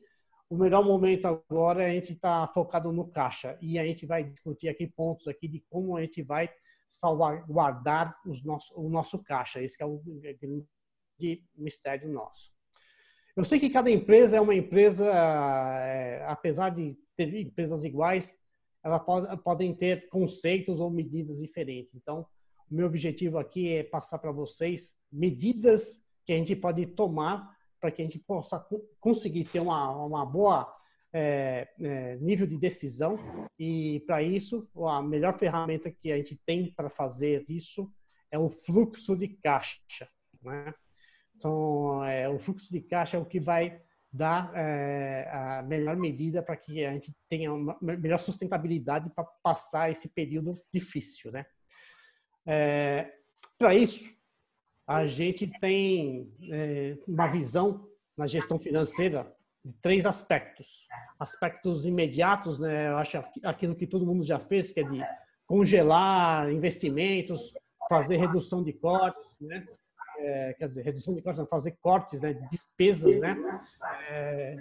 o 0.50 0.57
melhor 0.57 0.84
momento 0.84 1.25
agora 1.25 1.84
é 1.84 1.89
a 1.89 1.94
gente 1.94 2.13
estar 2.13 2.48
tá 2.48 2.54
focado 2.54 2.92
no 2.92 3.07
caixa 3.07 3.57
e 3.62 3.78
a 3.78 3.86
gente 3.86 4.06
vai 4.06 4.24
discutir 4.24 4.69
aqui 4.69 4.88
pontos 4.88 5.28
aqui 5.28 5.48
de 5.48 5.63
como 5.69 5.98
a 5.98 6.01
gente 6.01 6.24
vai 6.24 6.50
salvaguardar 6.88 8.17
os 8.25 8.44
nosso, 8.44 8.74
o 8.79 8.89
nosso 8.89 9.22
caixa. 9.24 9.62
Esse 9.62 9.82
é 9.84 9.86
o 9.86 9.98
grande 9.98 11.44
mistério 11.56 12.10
nosso. 12.10 12.51
Eu 13.36 13.44
sei 13.44 13.60
que 13.60 13.70
cada 13.70 13.91
empresa 13.91 14.38
é 14.38 14.41
uma 14.41 14.56
empresa, 14.56 15.06
é, 15.06 16.25
apesar 16.27 16.70
de 16.70 16.98
ter 17.15 17.34
empresas 17.36 17.84
iguais, 17.84 18.39
elas 18.84 19.03
pode, 19.03 19.44
podem 19.44 19.75
ter 19.75 20.08
conceitos 20.10 20.79
ou 20.79 20.89
medidas 20.89 21.38
diferentes. 21.38 21.94
Então, 21.94 22.25
o 22.72 22.74
meu 22.74 22.88
objetivo 22.88 23.38
aqui 23.38 23.74
é 23.74 23.84
passar 23.84 24.17
para 24.17 24.32
vocês 24.32 24.96
medidas 25.12 26.01
que 26.25 26.34
a 26.34 26.36
gente 26.36 26.56
pode 26.56 26.86
tomar 26.88 27.56
para 27.79 27.91
que 27.91 28.01
a 28.01 28.05
gente 28.05 28.19
possa 28.19 28.65
conseguir 29.00 29.43
ter 29.43 29.60
uma, 29.60 30.05
uma 30.05 30.25
boa 30.25 30.74
é, 31.13 31.67
é, 31.79 32.15
nível 32.17 32.46
de 32.46 32.57
decisão 32.57 33.17
e 33.57 34.03
para 34.05 34.22
isso 34.22 34.69
a 34.88 35.01
melhor 35.01 35.38
ferramenta 35.38 35.91
que 35.91 36.12
a 36.12 36.17
gente 36.17 36.36
tem 36.46 36.72
para 36.74 36.89
fazer 36.89 37.46
isso 37.50 37.91
é 38.29 38.38
o 38.38 38.50
fluxo 38.50 39.15
de 39.15 39.29
caixa, 39.29 40.07
né? 40.41 40.74
Então, 41.36 42.03
é, 42.03 42.27
o 42.27 42.39
fluxo 42.39 42.72
de 42.72 42.81
caixa 42.81 43.15
é 43.15 43.19
o 43.19 43.25
que 43.25 43.39
vai 43.39 43.81
dar 44.12 44.51
é, 44.55 45.29
a 45.31 45.63
melhor 45.63 45.96
medida 45.96 46.41
para 46.41 46.57
que 46.57 46.84
a 46.84 46.91
gente 46.93 47.15
tenha 47.29 47.53
uma 47.53 47.77
melhor 47.81 48.19
sustentabilidade 48.19 49.10
para 49.12 49.24
passar 49.43 49.91
esse 49.91 50.10
período 50.10 50.51
difícil, 50.74 51.31
né? 51.31 51.46
É, 52.46 53.13
para 53.57 53.75
isso, 53.75 54.10
a 54.88 55.06
gente 55.06 55.46
tem 55.60 56.32
é, 56.50 56.98
uma 57.06 57.27
visão 57.27 57.86
na 58.17 58.25
gestão 58.25 58.58
financeira 58.58 59.29
de 59.63 59.74
três 59.75 60.06
aspectos. 60.06 60.88
Aspectos 61.20 61.86
imediatos, 61.86 62.58
né? 62.58 62.88
Eu 62.88 62.98
acho 62.98 63.17
aquilo 63.44 63.75
que 63.75 63.86
todo 63.86 64.06
mundo 64.06 64.24
já 64.24 64.39
fez, 64.39 64.72
que 64.72 64.79
é 64.79 64.84
de 64.84 65.03
congelar 65.46 66.50
investimentos, 66.51 67.53
fazer 67.89 68.15
redução 68.15 68.63
de 68.63 68.72
cortes, 68.72 69.38
né? 69.41 69.67
É, 70.20 70.56
quer 70.58 70.67
dizer, 70.67 70.84
redução 70.84 71.13
de 71.13 71.22
cortes, 71.22 71.48
fazer 71.50 71.77
cortes 71.82 72.22
né, 72.22 72.34
de 72.34 72.48
despesas, 72.50 73.20
né? 73.20 73.38
É, 74.10 74.56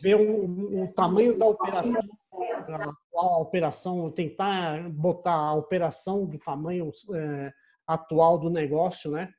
ver 0.00 0.14
o, 0.14 0.84
o, 0.84 0.92
tamanho 0.92 1.36
da 1.36 1.46
operação, 1.46 2.00
a, 2.32 2.94
a, 3.16 3.38
operação, 3.38 4.10
tentar 4.10 4.88
botar 4.88 5.34
a 5.34 5.54
operação 5.54 6.24
do 6.24 6.38
tamanho 6.38 6.90
é, 7.12 7.52
atual 7.86 8.38
do 8.38 8.48
negócio, 8.48 9.10
né? 9.10 9.32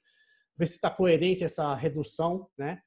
Ver 0.60 0.68
se 0.68 0.76
está 0.76 0.90
coerente 0.90 1.46
essa 1.46 1.74
redução, 1.74 2.50
né? 2.58 2.82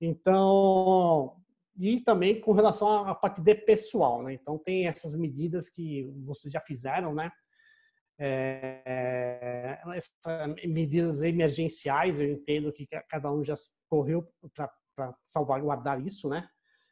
Então, 0.00 1.36
e 1.78 2.00
também 2.00 2.40
com 2.40 2.52
relação 2.52 2.88
à 2.88 3.14
parte 3.14 3.40
de 3.40 3.54
pessoal, 3.54 4.24
né? 4.24 4.34
Então 4.34 4.58
tem 4.58 4.88
essas 4.88 5.14
medidas 5.14 5.68
que 5.68 6.02
vocês 6.24 6.52
já 6.52 6.60
fizeram, 6.60 7.14
né? 7.14 7.30
É, 8.18 9.80
essas 9.94 10.54
medidas 10.66 11.22
emergenciais, 11.22 12.18
eu 12.18 12.28
entendo 12.28 12.72
que 12.72 12.86
cada 13.08 13.32
um 13.32 13.44
já 13.44 13.54
correu 13.88 14.28
para 14.52 15.14
salvaguardar 15.24 16.04
isso, 16.04 16.28
né? 16.28 16.48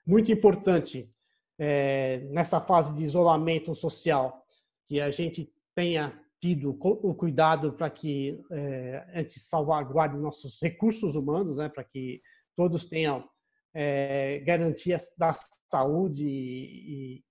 Muito 0.07 0.31
importante 0.31 1.13
é, 1.59 2.21
nessa 2.31 2.61
fase 2.61 2.95
de 2.95 3.03
isolamento 3.03 3.75
social 3.75 4.47
que 4.87 5.01
a 5.01 5.11
gente 5.11 5.53
tenha 5.75 6.19
tido 6.41 6.71
o 6.81 7.15
cuidado 7.15 7.75
para 7.75 7.91
que 7.91 8.43
é, 8.51 9.07
a 9.13 9.19
gente 9.19 9.39
salvaguarde 9.39 10.17
nossos 10.17 10.59
recursos 10.63 11.15
humanos, 11.15 11.59
né? 11.59 11.69
Para 11.69 11.85
que 11.85 12.23
todos 12.57 12.89
tenham 12.89 13.29
é, 13.75 14.41
garantias 14.41 15.15
da 15.19 15.35
saúde 15.69 16.27
e, 16.27 17.19
e 17.19 17.25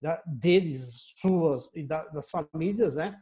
da, 0.00 0.22
deles, 0.26 1.14
suas 1.16 1.70
e 1.74 1.82
da, 1.82 2.04
das 2.04 2.30
famílias, 2.30 2.96
né? 2.96 3.18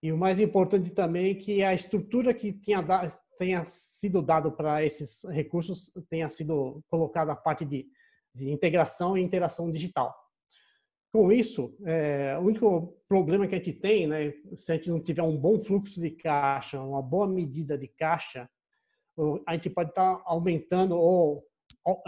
E 0.00 0.12
o 0.12 0.16
mais 0.18 0.38
importante 0.38 0.90
também 0.90 1.32
é 1.32 1.34
que 1.34 1.62
a 1.62 1.74
estrutura 1.74 2.32
que 2.32 2.52
tenha, 2.52 2.80
da, 2.80 3.10
tenha 3.36 3.64
sido 3.64 4.22
dado 4.22 4.52
para 4.52 4.84
esses 4.84 5.24
recursos 5.24 5.90
tenha 6.08 6.30
sido 6.30 6.80
colocada 6.88 7.32
a 7.32 7.36
parte 7.36 7.64
de, 7.64 7.88
de 8.32 8.50
integração 8.50 9.18
e 9.18 9.22
interação 9.22 9.70
digital. 9.72 10.14
Com 11.14 11.30
isso, 11.30 11.76
é, 11.84 12.36
o 12.36 12.40
único 12.40 13.00
problema 13.06 13.46
que 13.46 13.54
a 13.54 13.58
gente 13.58 13.72
tem, 13.72 14.04
né, 14.04 14.34
se 14.56 14.72
a 14.72 14.74
gente 14.74 14.90
não 14.90 15.00
tiver 15.00 15.22
um 15.22 15.36
bom 15.36 15.60
fluxo 15.60 16.00
de 16.00 16.10
caixa, 16.10 16.82
uma 16.82 17.00
boa 17.00 17.28
medida 17.28 17.78
de 17.78 17.86
caixa, 17.86 18.50
a 19.46 19.52
gente 19.54 19.70
pode 19.70 19.90
estar 19.90 20.20
aumentando 20.24 20.96
ou 20.96 21.46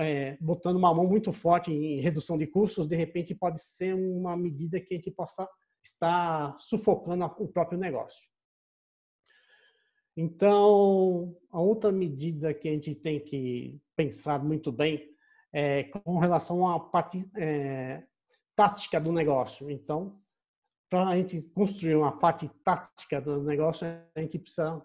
é, 0.01 0.37
botando 0.41 0.75
uma 0.75 0.93
mão 0.93 1.07
muito 1.07 1.33
forte 1.33 1.73
em 1.73 2.01
redução 2.01 2.37
de 2.37 2.49
custos, 2.49 2.89
de 2.89 2.97
repente 2.97 3.33
pode 3.33 3.63
ser 3.63 3.95
uma 3.95 4.37
medida 4.37 4.81
que 4.81 4.95
a 4.95 4.97
gente 4.97 5.13
possa 5.13 5.49
está 5.85 6.57
sufocando 6.59 7.27
o 7.39 7.47
próprio 7.47 7.79
negócio. 7.79 8.29
Então, 10.17 11.33
a 11.53 11.61
outra 11.61 11.93
medida 11.93 12.53
que 12.53 12.69
a 12.69 12.73
gente 12.73 12.93
tem 12.93 13.21
que 13.21 13.81
pensar 13.95 14.43
muito 14.43 14.73
bem 14.73 15.09
é 15.53 15.85
com 15.85 16.19
relação 16.19 16.69
à 16.69 16.81
parte 16.81 17.25
é, 17.37 18.03
tática 18.57 19.01
do 19.01 19.13
negócio. 19.13 19.71
Então, 19.71 20.19
para 20.91 21.09
a 21.09 21.17
gente 21.17 21.41
construir 21.51 21.95
uma 21.95 22.19
parte 22.19 22.51
tática 22.65 23.21
do 23.21 23.43
negócio, 23.43 23.87
a 23.87 24.21
gente 24.21 24.39
precisa 24.39 24.83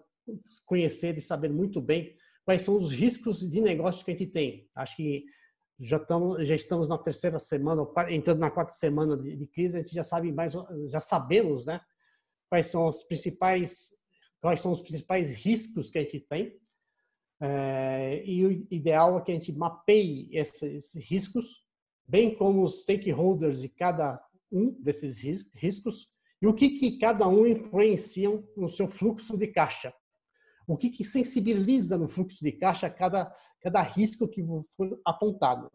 conhecer 0.66 1.16
e 1.16 1.20
saber 1.20 1.50
muito 1.50 1.80
bem 1.80 2.14
quais 2.44 2.62
são 2.62 2.76
os 2.76 2.92
riscos 2.92 3.40
de 3.40 3.60
negócio 3.60 4.04
que 4.04 4.10
a 4.10 4.14
gente 4.14 4.30
tem. 4.30 4.68
Acho 4.74 4.96
que 4.96 5.24
já 5.80 5.96
estamos 5.96 6.46
já 6.46 6.54
estamos 6.54 6.88
na 6.88 6.96
terceira 6.96 7.38
semana 7.38 7.82
entrando 8.08 8.38
na 8.38 8.50
quarta 8.50 8.72
semana 8.72 9.16
de, 9.16 9.36
de, 9.36 9.46
crise 9.48 9.76
a 9.76 9.80
gente 9.80 9.94
já 9.94 10.04
sabe 10.04 10.30
mais 10.30 10.52
já 10.88 11.00
sabemos 11.00 11.66
né 11.66 11.80
quais 12.48 12.68
são 12.68 12.86
os 12.86 13.02
principais 13.02 13.88
quais 14.40 14.60
são 14.60 14.70
os 14.70 14.80
principais 14.80 15.34
riscos 15.34 15.90
que 15.90 15.98
a 15.98 16.02
gente 16.02 16.20
tem 16.20 16.56
é, 17.40 18.22
e 18.24 18.46
o 18.46 18.52
ideal 18.70 19.18
é 19.18 19.22
que 19.22 19.32
a 19.32 19.34
gente 19.34 19.52
mapeie 19.52 20.28
esses 20.30 20.94
riscos 20.94 21.61
bem 22.06 22.34
como 22.34 22.62
os 22.62 22.82
stakeholders 22.82 23.60
de 23.60 23.68
cada 23.68 24.22
um 24.50 24.70
desses 24.80 25.20
riscos 25.54 26.08
e 26.40 26.46
o 26.46 26.54
que 26.54 26.70
que 26.70 26.98
cada 26.98 27.28
um 27.28 27.46
influenciam 27.46 28.46
no 28.56 28.68
seu 28.68 28.88
fluxo 28.88 29.36
de 29.36 29.46
caixa 29.46 29.94
o 30.66 30.76
que, 30.76 30.90
que 30.90 31.04
sensibiliza 31.04 31.98
no 31.98 32.08
fluxo 32.08 32.42
de 32.42 32.52
caixa 32.52 32.88
cada, 32.88 33.34
cada 33.60 33.82
risco 33.82 34.28
que 34.28 34.42
for 34.76 35.00
apontado. 35.04 35.70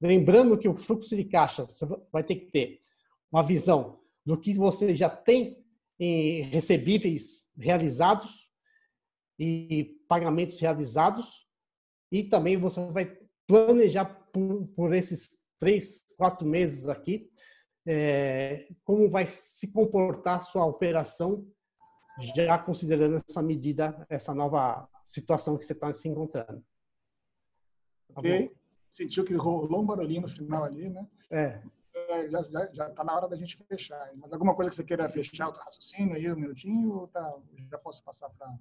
Lembrando 0.00 0.58
que 0.58 0.68
o 0.68 0.76
fluxo 0.76 1.16
de 1.16 1.24
caixa 1.24 1.64
você 1.64 1.86
vai 2.12 2.24
ter 2.24 2.36
que 2.36 2.46
ter 2.50 2.78
uma 3.30 3.42
visão 3.42 4.00
do 4.24 4.38
que 4.38 4.54
você 4.54 4.94
já 4.94 5.08
tem 5.08 5.62
em 5.98 6.42
recebíveis 6.42 7.46
realizados 7.56 8.48
e 9.38 9.96
pagamentos 10.08 10.58
realizados 10.58 11.46
e 12.10 12.24
também 12.24 12.56
você 12.56 12.84
vai 12.90 13.18
planejar 13.46 14.06
por, 14.32 14.66
por 14.68 14.94
esses 14.94 15.39
três, 15.60 16.04
quatro 16.16 16.46
meses 16.46 16.88
aqui 16.88 17.30
é, 17.86 18.68
como 18.84 19.08
vai 19.10 19.26
se 19.26 19.72
comportar 19.72 20.42
sua 20.42 20.64
operação 20.66 21.46
já 22.34 22.58
considerando 22.58 23.16
essa 23.16 23.42
medida, 23.42 24.06
essa 24.08 24.34
nova 24.34 24.88
situação 25.06 25.56
que 25.56 25.64
você 25.64 25.72
está 25.72 25.92
se 25.92 26.08
encontrando. 26.08 26.62
Tá 28.12 28.20
ok. 28.20 28.54
Sentiu 28.92 29.24
que 29.24 29.34
rolou 29.34 29.82
um 29.82 29.86
barulhinho 29.86 30.22
no 30.22 30.28
final 30.28 30.64
ali, 30.64 30.90
né? 30.90 31.08
É. 31.30 31.62
é 31.94 32.30
já 32.30 32.40
está 32.88 33.04
na 33.04 33.16
hora 33.16 33.28
da 33.28 33.36
gente 33.36 33.56
fechar. 33.64 34.10
Mas 34.16 34.32
alguma 34.32 34.54
coisa 34.54 34.68
que 34.68 34.76
você 34.76 34.84
queira 34.84 35.08
fechar 35.08 35.48
o 35.48 35.52
raciocínio 35.52 36.16
aí, 36.16 36.30
um 36.30 36.36
minutinho, 36.36 36.92
ou 36.92 37.08
tá, 37.08 37.38
já 37.70 37.78
posso 37.78 38.02
passar 38.02 38.28
para? 38.30 38.52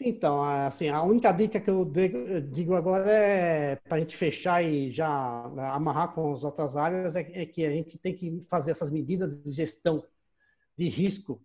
Então, 0.00 0.42
assim, 0.42 0.88
a 0.88 1.02
única 1.02 1.32
dica 1.32 1.60
que 1.60 1.70
eu 1.70 1.84
digo 1.84 2.74
agora 2.74 3.10
é 3.10 3.76
para 3.76 3.96
a 3.96 4.00
gente 4.00 4.16
fechar 4.16 4.62
e 4.62 4.90
já 4.90 5.08
amarrar 5.72 6.12
com 6.14 6.32
as 6.32 6.44
outras 6.44 6.76
áreas 6.76 7.16
é, 7.16 7.20
é 7.32 7.46
que 7.46 7.64
a 7.64 7.70
gente 7.70 7.98
tem 7.98 8.14
que 8.14 8.42
fazer 8.42 8.72
essas 8.72 8.90
medidas 8.90 9.42
de 9.42 9.50
gestão 9.50 10.04
de 10.76 10.88
risco 10.88 11.42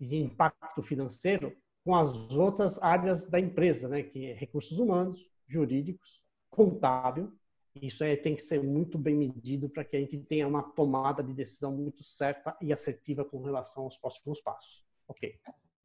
de 0.00 0.16
impacto 0.16 0.82
financeiro 0.82 1.56
com 1.84 1.94
as 1.94 2.30
outras 2.30 2.82
áreas 2.82 3.28
da 3.28 3.38
empresa, 3.38 3.88
né, 3.88 4.02
que 4.02 4.26
é 4.26 4.34
recursos 4.34 4.78
humanos, 4.78 5.30
jurídicos, 5.46 6.22
contábil. 6.50 7.32
Isso 7.80 8.02
é, 8.02 8.16
tem 8.16 8.34
que 8.34 8.42
ser 8.42 8.62
muito 8.62 8.96
bem 8.96 9.14
medido 9.14 9.68
para 9.68 9.84
que 9.84 9.96
a 9.96 10.00
gente 10.00 10.18
tenha 10.18 10.48
uma 10.48 10.62
tomada 10.62 11.22
de 11.22 11.34
decisão 11.34 11.72
muito 11.76 12.02
certa 12.02 12.56
e 12.60 12.72
assertiva 12.72 13.24
com 13.24 13.42
relação 13.42 13.84
aos 13.84 13.98
próximos 13.98 14.40
passos. 14.40 14.84
Ok. 15.06 15.38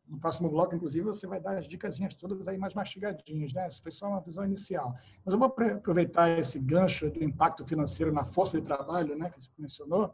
No 0.10 0.20
próximo 0.20 0.50
bloco, 0.50 0.76
inclusive, 0.76 1.06
você 1.06 1.28
vai 1.28 1.40
dar 1.40 1.60
as 1.60 1.68
dicasinhas 1.68 2.16
todas 2.16 2.48
aí 2.48 2.58
mais 2.58 2.74
mastigadinhas, 2.74 3.54
né? 3.54 3.68
Essa 3.68 3.82
foi 3.82 3.92
só 3.92 4.08
uma 4.08 4.20
visão 4.20 4.44
inicial. 4.44 4.96
Mas 5.24 5.32
eu 5.32 5.40
vou 5.40 5.48
aproveitar 5.48 6.30
esse 6.40 6.58
gancho 6.60 7.12
do 7.12 7.24
impacto 7.24 7.64
financeiro 7.64 8.12
na 8.12 8.26
força 8.26 8.60
de 8.60 8.66
trabalho, 8.66 9.16
né, 9.16 9.30
que 9.30 9.40
você 9.40 9.52
mencionou, 9.58 10.14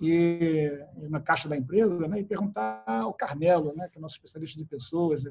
e, 0.00 0.70
na 1.08 1.20
caixa 1.20 1.48
da 1.48 1.56
empresa 1.56 2.06
né, 2.08 2.20
e 2.20 2.24
perguntar 2.24 2.84
ao 2.86 3.14
Carmelo, 3.14 3.74
né, 3.74 3.88
que 3.88 3.98
é 3.98 4.00
nosso 4.00 4.16
especialista 4.16 4.58
de 4.58 4.66
pessoas, 4.66 5.22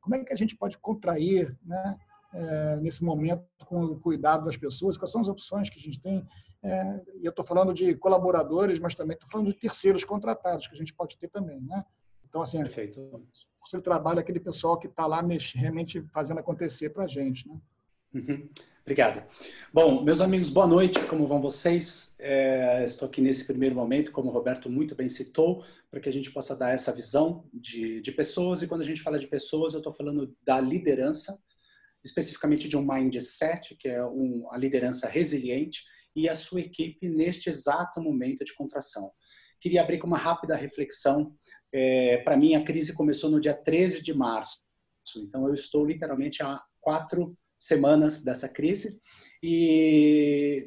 como 0.00 0.16
é 0.16 0.24
que 0.24 0.32
a 0.32 0.36
gente 0.36 0.56
pode 0.56 0.76
contrair 0.78 1.56
né, 1.64 1.96
é, 2.32 2.76
nesse 2.76 3.04
momento 3.04 3.44
com 3.66 3.84
o 3.84 4.00
cuidado 4.00 4.44
das 4.44 4.56
pessoas, 4.56 4.98
quais 4.98 5.12
são 5.12 5.20
as 5.20 5.28
opções 5.28 5.70
que 5.70 5.78
a 5.78 5.82
gente 5.82 6.00
tem. 6.00 6.26
É, 6.62 7.02
e 7.20 7.24
eu 7.24 7.30
estou 7.30 7.44
falando 7.44 7.72
de 7.72 7.94
colaboradores, 7.94 8.78
mas 8.78 8.94
também 8.94 9.14
estou 9.14 9.28
falando 9.30 9.52
de 9.52 9.58
terceiros 9.58 10.04
contratados, 10.04 10.66
que 10.66 10.74
a 10.74 10.78
gente 10.78 10.94
pode 10.94 11.16
ter 11.18 11.28
também. 11.28 11.60
Né? 11.60 11.84
Então, 12.34 12.42
assim, 12.42 12.58
Perfeito. 12.58 13.00
o 13.00 13.80
trabalho 13.80 14.18
é 14.18 14.20
aquele 14.20 14.40
pessoal 14.40 14.76
que 14.76 14.88
está 14.88 15.06
lá 15.06 15.24
realmente 15.54 16.02
fazendo 16.12 16.40
acontecer 16.40 16.90
para 16.90 17.04
a 17.04 17.06
gente. 17.06 17.48
Né? 17.48 17.60
Uhum. 18.12 18.48
Obrigado. 18.82 19.22
Bom, 19.72 20.02
meus 20.02 20.20
amigos, 20.20 20.50
boa 20.50 20.66
noite. 20.66 20.98
Como 21.06 21.28
vão 21.28 21.40
vocês? 21.40 22.16
É, 22.18 22.84
estou 22.84 23.06
aqui 23.06 23.20
nesse 23.20 23.44
primeiro 23.44 23.76
momento, 23.76 24.10
como 24.10 24.30
o 24.30 24.32
Roberto 24.32 24.68
muito 24.68 24.96
bem 24.96 25.08
citou, 25.08 25.64
para 25.88 26.00
que 26.00 26.08
a 26.08 26.12
gente 26.12 26.32
possa 26.32 26.56
dar 26.56 26.74
essa 26.74 26.92
visão 26.92 27.48
de, 27.54 28.00
de 28.00 28.10
pessoas. 28.10 28.62
E 28.62 28.66
quando 28.66 28.80
a 28.80 28.84
gente 28.84 29.00
fala 29.00 29.16
de 29.16 29.28
pessoas, 29.28 29.72
eu 29.72 29.78
estou 29.78 29.94
falando 29.94 30.36
da 30.44 30.60
liderança, 30.60 31.40
especificamente 32.02 32.68
de 32.68 32.76
um 32.76 32.84
mindset, 32.84 33.76
que 33.76 33.86
é 33.86 34.04
um, 34.04 34.48
a 34.50 34.58
liderança 34.58 35.08
resiliente, 35.08 35.84
e 36.16 36.28
a 36.28 36.34
sua 36.34 36.62
equipe 36.62 37.08
neste 37.08 37.48
exato 37.48 38.00
momento 38.00 38.44
de 38.44 38.52
contração. 38.54 39.12
Queria 39.60 39.82
abrir 39.82 39.98
com 39.98 40.06
uma 40.06 40.18
rápida 40.18 40.56
reflexão. 40.56 41.34
É, 41.76 42.18
para 42.18 42.36
mim, 42.36 42.54
a 42.54 42.62
crise 42.62 42.94
começou 42.94 43.28
no 43.28 43.40
dia 43.40 43.52
13 43.52 44.00
de 44.00 44.14
março. 44.14 44.60
Então, 45.16 45.48
eu 45.48 45.54
estou 45.54 45.84
literalmente 45.84 46.40
há 46.40 46.62
quatro 46.80 47.36
semanas 47.58 48.22
dessa 48.22 48.48
crise 48.48 49.00
e 49.42 50.64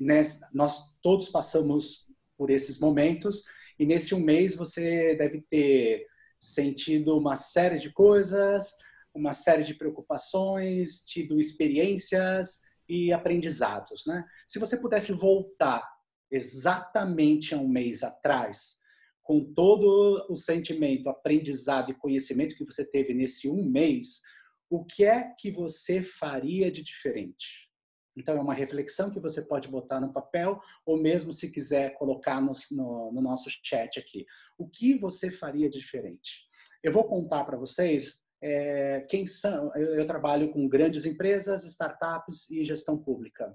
nós 0.54 0.98
todos 1.02 1.30
passamos 1.30 2.06
por 2.38 2.50
esses 2.50 2.78
momentos 2.78 3.46
e 3.80 3.86
nesse 3.86 4.14
um 4.14 4.20
mês 4.20 4.56
você 4.56 5.16
deve 5.16 5.42
ter 5.50 6.06
sentido 6.40 7.18
uma 7.18 7.38
série 7.38 7.80
de 7.80 7.92
coisas, 7.94 8.74
uma 9.14 9.34
série 9.34 9.64
de 9.64 9.76
preocupações, 9.76 11.06
tido 11.06 11.40
experiências 11.40 12.62
e 12.88 13.14
aprendizados, 13.14 14.06
né? 14.06 14.26
Se 14.46 14.60
você 14.60 14.78
pudesse 14.78 15.14
voltar 15.14 15.88
exatamente 16.30 17.56
a 17.56 17.58
um 17.58 17.68
mês 17.68 18.04
atrás, 18.04 18.82
com 19.28 19.44
todo 19.44 20.26
o 20.30 20.36
sentimento, 20.38 21.10
aprendizado 21.10 21.92
e 21.92 21.94
conhecimento 21.94 22.56
que 22.56 22.64
você 22.64 22.90
teve 22.90 23.14
nesse 23.14 23.50
um 23.50 23.62
mês, 23.62 24.22
o 24.70 24.86
que 24.86 25.04
é 25.04 25.22
que 25.38 25.52
você 25.52 26.02
faria 26.02 26.72
de 26.72 26.82
diferente? 26.82 27.68
Então, 28.16 28.38
é 28.38 28.40
uma 28.40 28.54
reflexão 28.54 29.12
que 29.12 29.20
você 29.20 29.42
pode 29.42 29.68
botar 29.68 30.00
no 30.00 30.14
papel, 30.14 30.62
ou 30.86 30.98
mesmo 30.98 31.34
se 31.34 31.52
quiser 31.52 31.94
colocar 31.96 32.40
no, 32.40 32.54
no, 32.72 33.12
no 33.12 33.22
nosso 33.22 33.50
chat 33.62 34.00
aqui. 34.00 34.26
O 34.58 34.66
que 34.66 34.98
você 34.98 35.30
faria 35.30 35.70
de 35.70 35.78
diferente? 35.78 36.48
Eu 36.82 36.94
vou 36.94 37.04
contar 37.04 37.44
para 37.44 37.58
vocês 37.58 38.22
é, 38.42 39.02
quem 39.10 39.28
são. 39.28 39.76
Eu, 39.76 39.96
eu, 39.96 40.08
trabalho 40.08 40.54
com 40.54 40.70
grandes 40.70 41.04
empresas, 41.04 41.66
startups 41.66 42.50
e 42.50 42.64
gestão 42.64 42.98
pública. 42.98 43.54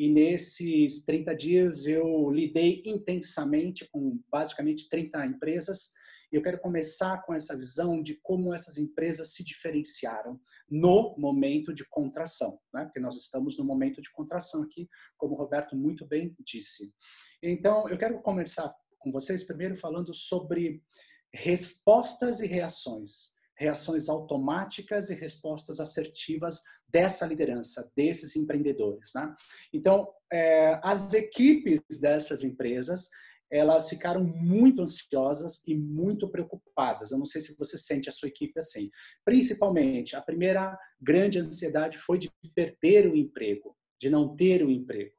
E 0.00 0.08
nesses 0.08 1.04
30 1.04 1.36
dias 1.36 1.84
eu 1.84 2.30
lidei 2.30 2.82
intensamente 2.86 3.86
com 3.92 4.18
basicamente 4.30 4.88
30 4.88 5.26
empresas 5.26 5.92
Eu 6.32 6.40
quero 6.40 6.58
começar 6.58 7.22
com 7.26 7.34
essa 7.34 7.54
visão 7.54 8.02
de 8.02 8.18
como 8.22 8.54
essas 8.54 8.78
empresas 8.78 9.34
se 9.34 9.44
diferenciaram 9.44 10.40
no 10.70 11.14
momento 11.18 11.74
de 11.74 11.84
contração, 11.86 12.58
né? 12.72 12.84
porque 12.84 12.98
nós 12.98 13.14
estamos 13.16 13.58
no 13.58 13.64
momento 13.64 14.00
de 14.00 14.10
contração 14.10 14.62
aqui, 14.62 14.88
como 15.18 15.34
o 15.34 15.36
Roberto 15.36 15.76
muito 15.76 16.06
bem 16.06 16.34
disse. 16.46 16.94
Então, 17.42 17.86
eu 17.86 17.98
quero 17.98 18.22
começar 18.22 18.74
com 18.98 19.12
vocês 19.12 19.44
primeiro 19.44 19.76
falando 19.76 20.14
sobre 20.14 20.82
respostas 21.30 22.40
e 22.40 22.46
reações 22.46 23.34
reações 23.60 24.08
automáticas 24.08 25.10
e 25.10 25.14
respostas 25.14 25.80
assertivas 25.80 26.62
dessa 26.88 27.26
liderança, 27.26 27.92
desses 27.94 28.34
empreendedores. 28.34 29.10
Né? 29.14 29.34
Então, 29.70 30.08
é, 30.32 30.80
as 30.82 31.12
equipes 31.12 31.82
dessas 32.00 32.42
empresas, 32.42 33.10
elas 33.52 33.90
ficaram 33.90 34.24
muito 34.24 34.80
ansiosas 34.80 35.62
e 35.66 35.74
muito 35.74 36.30
preocupadas. 36.30 37.10
Eu 37.10 37.18
não 37.18 37.26
sei 37.26 37.42
se 37.42 37.54
você 37.58 37.76
sente 37.76 38.08
a 38.08 38.12
sua 38.12 38.28
equipe 38.28 38.58
assim. 38.58 38.88
Principalmente, 39.26 40.16
a 40.16 40.22
primeira 40.22 40.78
grande 40.98 41.38
ansiedade 41.38 41.98
foi 41.98 42.18
de 42.18 42.32
perder 42.54 43.06
o 43.08 43.16
emprego, 43.16 43.76
de 44.00 44.08
não 44.08 44.34
ter 44.34 44.64
o 44.64 44.70
emprego. 44.70 45.12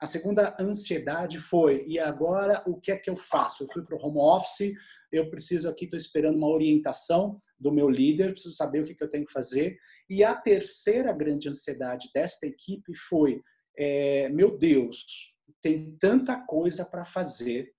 A 0.00 0.06
segunda 0.06 0.56
ansiedade 0.60 1.40
foi, 1.40 1.84
e 1.88 1.98
agora 1.98 2.62
o 2.66 2.80
que 2.80 2.92
é 2.92 2.96
que 2.96 3.10
eu 3.10 3.16
faço? 3.16 3.64
Eu 3.64 3.68
fui 3.72 3.82
para 3.82 3.96
o 3.96 4.06
home 4.06 4.18
office, 4.18 4.72
eu 5.10 5.30
preciso 5.30 5.68
aqui, 5.68 5.84
estou 5.84 5.98
esperando 5.98 6.36
uma 6.36 6.48
orientação 6.48 7.40
do 7.58 7.72
meu 7.72 7.88
líder, 7.88 8.32
preciso 8.32 8.54
saber 8.54 8.82
o 8.82 8.84
que, 8.84 8.94
que 8.94 9.02
eu 9.02 9.10
tenho 9.10 9.26
que 9.26 9.32
fazer. 9.32 9.78
E 10.08 10.22
a 10.22 10.34
terceira 10.34 11.12
grande 11.12 11.48
ansiedade 11.48 12.08
desta 12.14 12.46
equipe 12.46 12.94
foi, 12.94 13.40
é, 13.76 14.28
meu 14.28 14.56
Deus, 14.56 15.04
tem 15.62 15.96
tanta 15.98 16.36
coisa 16.36 16.84
para 16.84 17.04
fazer, 17.04 17.72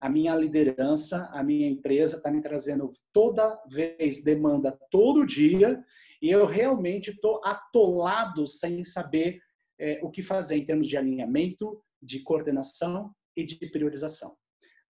a 0.00 0.08
minha 0.08 0.34
liderança, 0.34 1.28
a 1.32 1.42
minha 1.42 1.68
empresa 1.68 2.16
está 2.16 2.30
me 2.30 2.40
trazendo 2.40 2.90
toda 3.12 3.62
vez 3.68 4.24
demanda 4.24 4.78
todo 4.90 5.26
dia 5.26 5.84
e 6.22 6.30
eu 6.30 6.46
realmente 6.46 7.10
estou 7.10 7.40
atolado 7.44 8.46
sem 8.48 8.82
saber 8.82 9.40
é, 9.78 10.00
o 10.02 10.10
que 10.10 10.22
fazer 10.22 10.56
em 10.56 10.64
termos 10.64 10.88
de 10.88 10.96
alinhamento, 10.96 11.82
de 12.02 12.20
coordenação 12.20 13.14
e 13.36 13.44
de 13.44 13.56
priorização. 13.70 14.36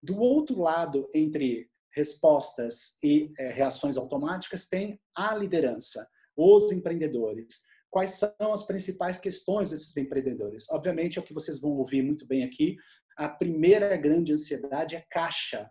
Do 0.01 0.17
outro 0.17 0.61
lado, 0.61 1.09
entre 1.13 1.69
respostas 1.93 2.97
e 3.03 3.31
é, 3.37 3.51
reações 3.51 3.97
automáticas, 3.97 4.67
tem 4.67 4.99
a 5.15 5.35
liderança, 5.35 6.07
os 6.35 6.71
empreendedores. 6.71 7.61
Quais 7.89 8.11
são 8.11 8.53
as 8.53 8.63
principais 8.63 9.19
questões 9.19 9.69
desses 9.69 9.95
empreendedores? 9.97 10.69
Obviamente, 10.69 11.19
é 11.19 11.21
o 11.21 11.25
que 11.25 11.33
vocês 11.33 11.59
vão 11.59 11.71
ouvir 11.71 12.01
muito 12.01 12.25
bem 12.25 12.43
aqui. 12.43 12.77
A 13.17 13.27
primeira 13.27 13.95
grande 13.97 14.31
ansiedade 14.31 14.95
é 14.95 15.05
caixa. 15.09 15.69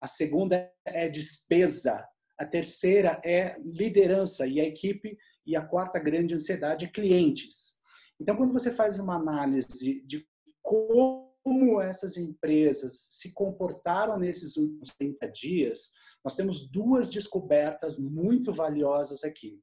A 0.00 0.06
segunda 0.06 0.70
é 0.84 1.08
despesa. 1.08 2.06
A 2.38 2.44
terceira 2.44 3.20
é 3.24 3.56
liderança 3.64 4.46
e 4.46 4.60
a 4.60 4.64
equipe. 4.64 5.18
E 5.44 5.56
a 5.56 5.62
quarta 5.62 5.98
grande 5.98 6.34
ansiedade 6.34 6.84
é 6.84 6.88
clientes. 6.88 7.76
Então, 8.20 8.36
quando 8.36 8.52
você 8.52 8.70
faz 8.70 9.00
uma 9.00 9.16
análise 9.16 10.06
de 10.06 10.24
como 10.62 11.25
como 11.46 11.80
essas 11.80 12.16
empresas 12.16 13.06
se 13.08 13.32
comportaram 13.32 14.18
nesses 14.18 14.56
últimos 14.56 14.90
30 14.96 15.28
dias, 15.28 15.92
nós 16.24 16.34
temos 16.34 16.68
duas 16.68 17.08
descobertas 17.08 18.00
muito 18.00 18.52
valiosas 18.52 19.22
aqui. 19.22 19.60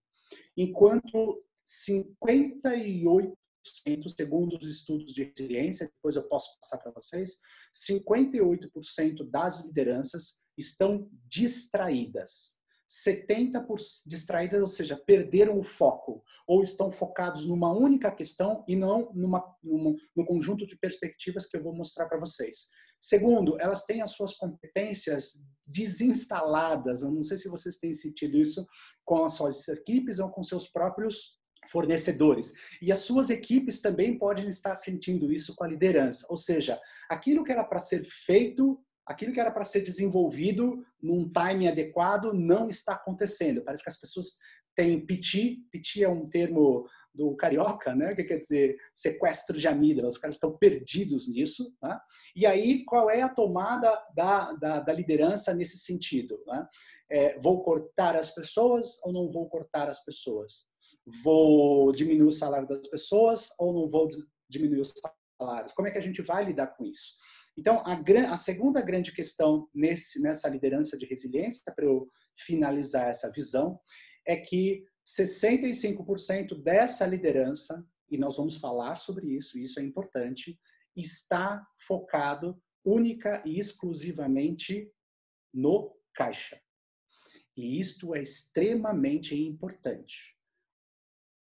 Enquanto 0.55 1.43
58%, 1.91 3.35
segundo 4.15 4.55
os 4.55 4.65
estudos 4.65 5.13
de 5.13 5.25
resiliência, 5.25 5.91
depois 5.93 6.15
eu 6.15 6.23
posso 6.23 6.57
passar 6.61 6.77
para 6.77 6.93
vocês, 6.93 7.41
58% 7.75 9.29
das 9.29 9.65
lideranças 9.65 10.41
estão 10.57 11.09
distraídas. 11.27 12.62
70% 12.93 13.65
distraídas, 14.05 14.61
ou 14.61 14.67
seja, 14.67 14.95
perderam 14.95 15.57
o 15.57 15.63
foco 15.63 16.23
ou 16.47 16.61
estão 16.61 16.91
focados 16.91 17.47
numa 17.47 17.73
única 17.73 18.11
questão 18.11 18.63
e 18.67 18.75
não 18.75 19.11
numa, 19.13 19.43
numa, 19.63 19.95
num 20.15 20.25
conjunto 20.25 20.67
de 20.67 20.77
perspectivas 20.77 21.47
que 21.47 21.57
eu 21.57 21.63
vou 21.63 21.75
mostrar 21.75 22.05
para 22.05 22.19
vocês. 22.19 22.67
Segundo, 22.99 23.59
elas 23.59 23.85
têm 23.85 24.01
as 24.01 24.11
suas 24.11 24.35
competências 24.35 25.43
desinstaladas. 25.65 27.01
Eu 27.01 27.11
não 27.11 27.23
sei 27.23 27.37
se 27.37 27.49
vocês 27.49 27.77
têm 27.77 27.93
sentido 27.93 28.37
isso 28.37 28.65
com 29.03 29.25
as 29.25 29.33
suas 29.33 29.67
equipes 29.67 30.19
ou 30.19 30.29
com 30.29 30.43
seus 30.43 30.69
próprios 30.69 31.41
fornecedores. 31.71 32.53
E 32.81 32.91
as 32.91 32.99
suas 32.99 33.29
equipes 33.29 33.81
também 33.81 34.17
podem 34.17 34.47
estar 34.47 34.75
sentindo 34.75 35.33
isso 35.33 35.55
com 35.55 35.63
a 35.63 35.67
liderança. 35.67 36.27
Ou 36.29 36.37
seja, 36.37 36.79
aquilo 37.09 37.43
que 37.43 37.51
era 37.51 37.63
para 37.63 37.79
ser 37.79 38.05
feito 38.05 38.79
aquilo 39.05 39.33
que 39.33 39.39
era 39.39 39.51
para 39.51 39.63
ser 39.63 39.81
desenvolvido 39.81 40.85
num 41.01 41.29
time 41.29 41.67
adequado 41.67 42.33
não 42.33 42.69
está 42.69 42.93
acontecendo. 42.93 43.63
Parece 43.63 43.83
que 43.83 43.89
as 43.89 43.99
pessoas 43.99 44.37
têm 44.75 45.05
piti, 45.05 45.67
piti 45.71 46.03
é 46.03 46.09
um 46.09 46.27
termo 46.29 46.87
do 47.13 47.35
carioca, 47.35 47.93
né? 47.93 48.15
que 48.15 48.23
quer 48.23 48.39
dizer 48.39 48.75
sequestro 48.93 49.57
de 49.57 49.67
amígdala, 49.67 50.09
os 50.09 50.17
caras 50.17 50.37
estão 50.37 50.57
perdidos 50.57 51.27
nisso. 51.27 51.71
Né? 51.81 51.99
E 52.35 52.45
aí, 52.45 52.83
qual 52.85 53.09
é 53.09 53.21
a 53.21 53.29
tomada 53.29 53.95
da, 54.15 54.53
da, 54.53 54.79
da 54.79 54.93
liderança 54.93 55.53
nesse 55.53 55.77
sentido? 55.77 56.41
Né? 56.47 56.67
É, 57.11 57.39
vou 57.39 57.63
cortar 57.63 58.15
as 58.15 58.33
pessoas 58.33 58.99
ou 59.03 59.13
não 59.13 59.31
vou 59.31 59.47
cortar 59.47 59.87
as 59.89 60.03
pessoas? 60.03 60.65
Vou 61.23 61.91
diminuir 61.91 62.27
o 62.27 62.31
salário 62.31 62.67
das 62.67 62.87
pessoas 62.87 63.49
ou 63.59 63.73
não 63.73 63.89
vou 63.89 64.07
diminuir 64.49 64.81
os 64.81 64.93
salários? 65.39 65.73
Como 65.73 65.87
é 65.87 65.91
que 65.91 65.97
a 65.97 66.01
gente 66.01 66.21
vai 66.21 66.45
lidar 66.45 66.67
com 66.67 66.85
isso? 66.85 67.15
Então, 67.57 67.83
a, 67.85 68.01
a 68.31 68.37
segunda 68.37 68.81
grande 68.81 69.11
questão 69.11 69.69
nesse, 69.73 70.21
nessa 70.21 70.49
liderança 70.49 70.97
de 70.97 71.05
resiliência, 71.05 71.73
para 71.75 71.85
eu 71.85 72.09
finalizar 72.37 73.09
essa 73.09 73.31
visão, 73.31 73.79
é 74.25 74.35
que 74.35 74.85
65% 75.05 76.61
dessa 76.63 77.05
liderança, 77.05 77.85
e 78.09 78.17
nós 78.17 78.37
vamos 78.37 78.57
falar 78.57 78.95
sobre 78.95 79.35
isso, 79.35 79.59
isso 79.59 79.79
é 79.79 79.83
importante, 79.83 80.59
está 80.95 81.65
focado 81.87 82.61
única 82.83 83.41
e 83.45 83.59
exclusivamente 83.59 84.91
no 85.53 85.95
caixa. 86.13 86.59
E 87.55 87.79
isto 87.79 88.15
é 88.15 88.21
extremamente 88.21 89.35
importante. 89.35 90.35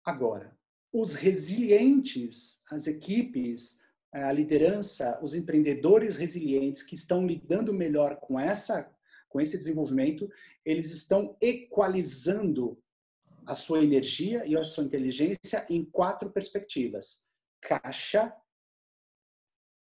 Agora, 0.05 0.57
os 0.91 1.15
resilientes, 1.15 2.61
as 2.69 2.85
equipes 2.85 3.82
a 4.21 4.31
liderança, 4.31 5.19
os 5.23 5.33
empreendedores 5.33 6.17
resilientes 6.17 6.83
que 6.83 6.95
estão 6.95 7.25
lidando 7.25 7.73
melhor 7.73 8.17
com 8.17 8.39
essa 8.39 8.89
com 9.33 9.41
esse 9.41 9.57
desenvolvimento, 9.57 10.29
eles 10.63 10.91
estão 10.91 11.35
equalizando 11.41 12.79
a 13.47 13.55
sua 13.55 13.83
energia 13.83 14.45
e 14.45 14.55
a 14.55 14.63
sua 14.63 14.83
inteligência 14.83 15.65
em 15.67 15.83
quatro 15.83 16.29
perspectivas: 16.29 17.27
caixa, 17.59 18.31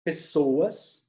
pessoas, 0.05 1.09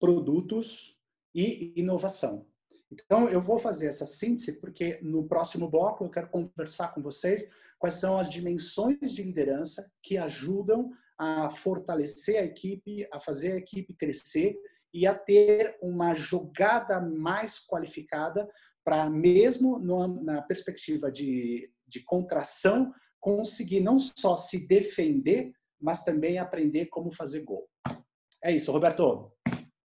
produtos 0.00 0.98
e 1.34 1.74
inovação. 1.76 2.46
Então, 2.90 3.28
eu 3.28 3.42
vou 3.42 3.58
fazer 3.58 3.86
essa 3.88 4.06
síntese 4.06 4.58
porque 4.58 4.98
no 5.02 5.28
próximo 5.28 5.68
bloco 5.68 6.04
eu 6.04 6.10
quero 6.10 6.30
conversar 6.30 6.94
com 6.94 7.02
vocês 7.02 7.52
quais 7.78 7.96
são 7.96 8.18
as 8.18 8.30
dimensões 8.30 9.12
de 9.12 9.22
liderança 9.22 9.92
que 10.02 10.16
ajudam 10.16 10.90
a 11.18 11.50
fortalecer 11.50 12.40
a 12.40 12.44
equipe, 12.44 13.06
a 13.12 13.20
fazer 13.20 13.52
a 13.52 13.56
equipe 13.56 13.94
crescer 13.94 14.56
e 14.94 15.06
a 15.06 15.14
ter 15.14 15.76
uma 15.82 16.14
jogada 16.14 17.00
mais 17.00 17.58
qualificada 17.58 18.48
para, 18.84 19.10
mesmo 19.10 19.78
na 20.22 20.40
perspectiva 20.42 21.10
de, 21.10 21.70
de 21.86 22.02
contração, 22.04 22.92
conseguir 23.20 23.80
não 23.80 23.98
só 23.98 24.36
se 24.36 24.66
defender, 24.66 25.52
mas 25.80 26.04
também 26.04 26.38
aprender 26.38 26.86
como 26.86 27.12
fazer 27.12 27.42
gol. 27.42 27.68
É 28.42 28.52
isso, 28.52 28.72
Roberto. 28.72 29.32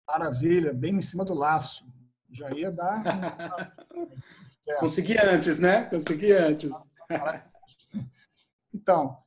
Maravilha, 0.08 0.74
bem 0.74 0.96
em 0.96 1.02
cima 1.02 1.24
do 1.24 1.34
laço. 1.34 1.86
Já 2.32 2.50
ia 2.52 2.72
dar. 2.72 3.04
Consegui 4.80 5.18
antes, 5.18 5.60
né? 5.60 5.86
Consegui 5.86 6.32
antes. 6.32 6.72
Então, 8.74 9.18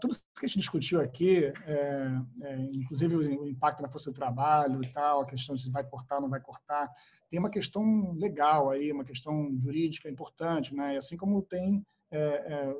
tudo 0.00 0.12
isso 0.12 0.22
que 0.38 0.46
a 0.46 0.48
gente 0.48 0.58
discutiu 0.58 1.00
aqui, 1.00 1.44
é, 1.44 2.06
é, 2.42 2.56
inclusive 2.72 3.16
o, 3.16 3.48
impacto 3.48 3.82
na 3.82 3.88
força 3.88 4.10
do 4.10 4.14
trabalho 4.14 4.82
e 4.82 4.88
tal, 4.88 5.22
a 5.22 5.26
questão 5.26 5.54
de 5.54 5.62
se 5.62 5.70
vai 5.70 5.84
cortar 5.84 6.16
ou 6.16 6.22
não 6.22 6.28
vai 6.28 6.40
cortar, 6.40 6.88
tem 7.28 7.38
uma 7.38 7.50
questão 7.50 8.12
legal 8.12 8.70
aí, 8.70 8.92
uma 8.92 9.04
questão 9.04 9.56
jurídica 9.58 10.10
importante, 10.10 10.74
né? 10.74 10.96
assim 10.96 11.16
como 11.16 11.42
tem 11.42 11.84
é, 12.10 12.18
é 12.18 12.76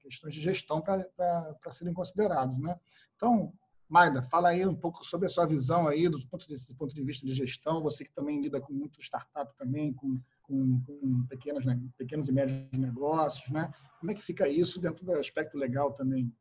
questões 0.00 0.34
de 0.34 0.40
gestão 0.40 0.82
para 0.82 1.70
serem 1.70 1.94
consideradas. 1.94 2.58
Né? 2.58 2.78
Então, 3.16 3.52
Maida, 3.88 4.22
fala 4.22 4.48
aí 4.50 4.66
um 4.66 4.74
pouco 4.74 5.04
sobre 5.04 5.26
a 5.26 5.28
sua 5.28 5.46
visão 5.46 5.88
aí 5.88 6.08
do 6.08 6.18
ponto 6.26 6.46
de, 6.46 6.66
do 6.66 6.74
ponto 6.74 6.94
de 6.94 7.02
vista 7.02 7.26
de 7.26 7.32
gestão, 7.32 7.82
você 7.82 8.04
que 8.04 8.12
também 8.12 8.40
lida 8.40 8.60
com 8.60 8.72
muito 8.72 9.00
startup 9.00 9.56
também, 9.56 9.92
com, 9.92 10.20
com, 10.44 10.80
com 10.82 11.26
pequenos, 11.26 11.64
né, 11.64 11.80
pequenos 11.98 12.28
e 12.28 12.32
médios 12.32 12.70
negócios, 12.72 13.50
né? 13.50 13.72
Como 13.98 14.12
é 14.12 14.14
que 14.14 14.22
fica 14.22 14.48
isso 14.48 14.80
dentro 14.80 15.04
do 15.04 15.12
aspecto 15.12 15.58
legal 15.58 15.92
também? 15.92 16.32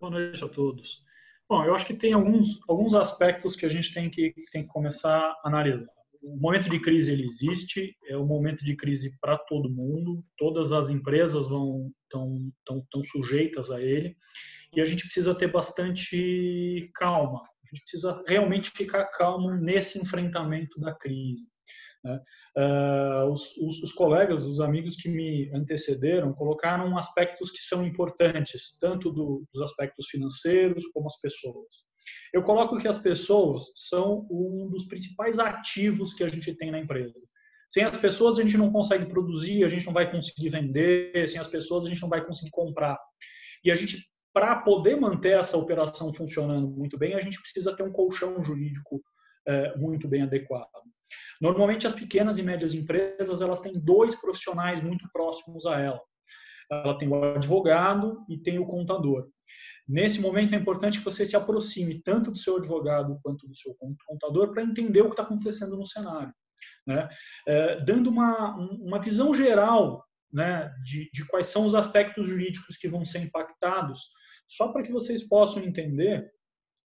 Boa 0.00 0.10
noite 0.10 0.44
a 0.44 0.48
todos. 0.48 1.04
Bom, 1.48 1.64
eu 1.64 1.74
acho 1.74 1.86
que 1.86 1.94
tem 1.94 2.12
alguns, 2.12 2.60
alguns 2.68 2.94
aspectos 2.94 3.54
que 3.54 3.64
a 3.64 3.68
gente 3.68 3.94
tem 3.94 4.10
que, 4.10 4.34
tem 4.50 4.62
que 4.62 4.68
começar 4.68 5.18
a 5.18 5.40
analisar. 5.44 5.86
o 6.22 6.36
momento 6.36 6.68
de 6.68 6.80
crise 6.80 7.12
ele 7.12 7.24
existe, 7.24 7.96
é 8.08 8.16
um 8.16 8.26
momento 8.26 8.64
de 8.64 8.74
crise 8.74 9.16
para 9.20 9.38
todo 9.38 9.70
mundo, 9.70 10.24
todas 10.36 10.72
as 10.72 10.88
empresas 10.88 11.48
vão 11.48 11.92
estão 12.02 12.52
tão, 12.64 12.86
tão 12.90 13.04
sujeitas 13.04 13.70
a 13.70 13.80
ele 13.80 14.16
e 14.72 14.80
a 14.80 14.84
gente 14.84 15.04
precisa 15.04 15.34
ter 15.34 15.50
bastante 15.50 16.90
calma. 16.94 17.42
A 17.42 17.68
gente 17.68 17.82
precisa 17.82 18.22
realmente 18.26 18.70
ficar 18.70 19.06
calmo 19.06 19.54
nesse 19.54 19.98
enfrentamento 19.98 20.78
da 20.80 20.94
crise. 20.94 21.50
Né? 22.06 22.20
Uh, 22.56 23.32
os, 23.32 23.56
os, 23.56 23.82
os, 23.82 23.92
colegas, 23.92 24.44
os 24.44 24.60
amigos 24.60 24.94
que 24.94 25.08
me 25.08 25.50
antecederam, 25.52 26.32
colocaram 26.32 26.96
aspectos 26.96 27.50
que 27.50 27.62
são 27.62 27.84
importantes, 27.84 28.78
tanto 28.78 29.10
do, 29.10 29.44
dos 29.52 29.62
aspectos 29.62 30.06
financeiros 30.08 30.86
como 30.94 31.08
as 31.08 31.20
pessoas. 31.20 31.66
Eu 32.32 32.44
coloco 32.44 32.78
que 32.78 32.86
as 32.86 32.98
pessoas 32.98 33.72
são 33.74 34.24
um 34.30 34.68
dos 34.70 34.86
principais 34.86 35.40
ativos 35.40 36.14
que 36.14 36.22
a 36.22 36.28
gente 36.28 36.54
tem 36.54 36.70
na 36.70 36.78
empresa. 36.78 37.26
Sem 37.68 37.82
as 37.82 37.96
pessoas 37.96 38.38
a 38.38 38.42
gente 38.42 38.56
não 38.56 38.70
consegue 38.70 39.06
produzir, 39.06 39.64
a 39.64 39.68
gente 39.68 39.84
não 39.84 39.92
vai 39.92 40.08
conseguir 40.08 40.50
vender, 40.50 41.28
sem 41.28 41.40
as 41.40 41.48
pessoas 41.48 41.86
a 41.86 41.88
gente 41.88 42.02
não 42.02 42.08
vai 42.08 42.24
conseguir 42.24 42.52
comprar. 42.52 42.96
E 43.64 43.70
a 43.72 43.74
gente, 43.74 43.98
para 44.32 44.54
poder 44.62 44.94
manter 44.94 45.36
essa 45.36 45.58
operação 45.58 46.14
funcionando 46.14 46.68
muito 46.68 46.96
bem, 46.96 47.14
a 47.14 47.20
gente 47.20 47.40
precisa 47.40 47.74
ter 47.74 47.82
um 47.82 47.92
colchão 47.92 48.40
jurídico 48.44 49.02
é, 49.48 49.76
muito 49.76 50.06
bem 50.06 50.22
adequado. 50.22 50.70
Normalmente 51.40 51.86
as 51.86 51.94
pequenas 51.94 52.38
e 52.38 52.42
médias 52.42 52.74
empresas 52.74 53.40
elas 53.40 53.60
têm 53.60 53.78
dois 53.78 54.14
profissionais 54.14 54.82
muito 54.82 55.08
próximos 55.12 55.66
a 55.66 55.80
ela. 55.80 56.00
Ela 56.70 56.98
tem 56.98 57.08
o 57.08 57.24
advogado 57.34 58.24
e 58.28 58.38
tem 58.38 58.58
o 58.58 58.66
contador. 58.66 59.28
Nesse 59.88 60.20
momento 60.20 60.54
é 60.54 60.58
importante 60.58 60.98
que 60.98 61.04
você 61.04 61.24
se 61.24 61.36
aproxime 61.36 62.02
tanto 62.02 62.32
do 62.32 62.38
seu 62.38 62.56
advogado 62.56 63.20
quanto 63.22 63.46
do 63.46 63.54
seu 63.54 63.76
contador 64.04 64.52
para 64.52 64.62
entender 64.62 65.00
o 65.02 65.06
que 65.06 65.10
está 65.10 65.22
acontecendo 65.22 65.76
no 65.76 65.86
cenário, 65.86 66.34
né? 66.84 67.08
É, 67.46 67.80
dando 67.84 68.10
uma, 68.10 68.56
uma 68.56 69.00
visão 69.00 69.32
geral 69.32 70.04
né, 70.32 70.72
de, 70.84 71.08
de 71.12 71.24
quais 71.26 71.46
são 71.46 71.64
os 71.64 71.74
aspectos 71.74 72.28
jurídicos 72.28 72.76
que 72.76 72.88
vão 72.88 73.04
ser 73.04 73.20
impactados, 73.20 74.10
só 74.48 74.68
para 74.68 74.82
que 74.82 74.92
vocês 74.92 75.26
possam 75.26 75.62
entender 75.62 76.28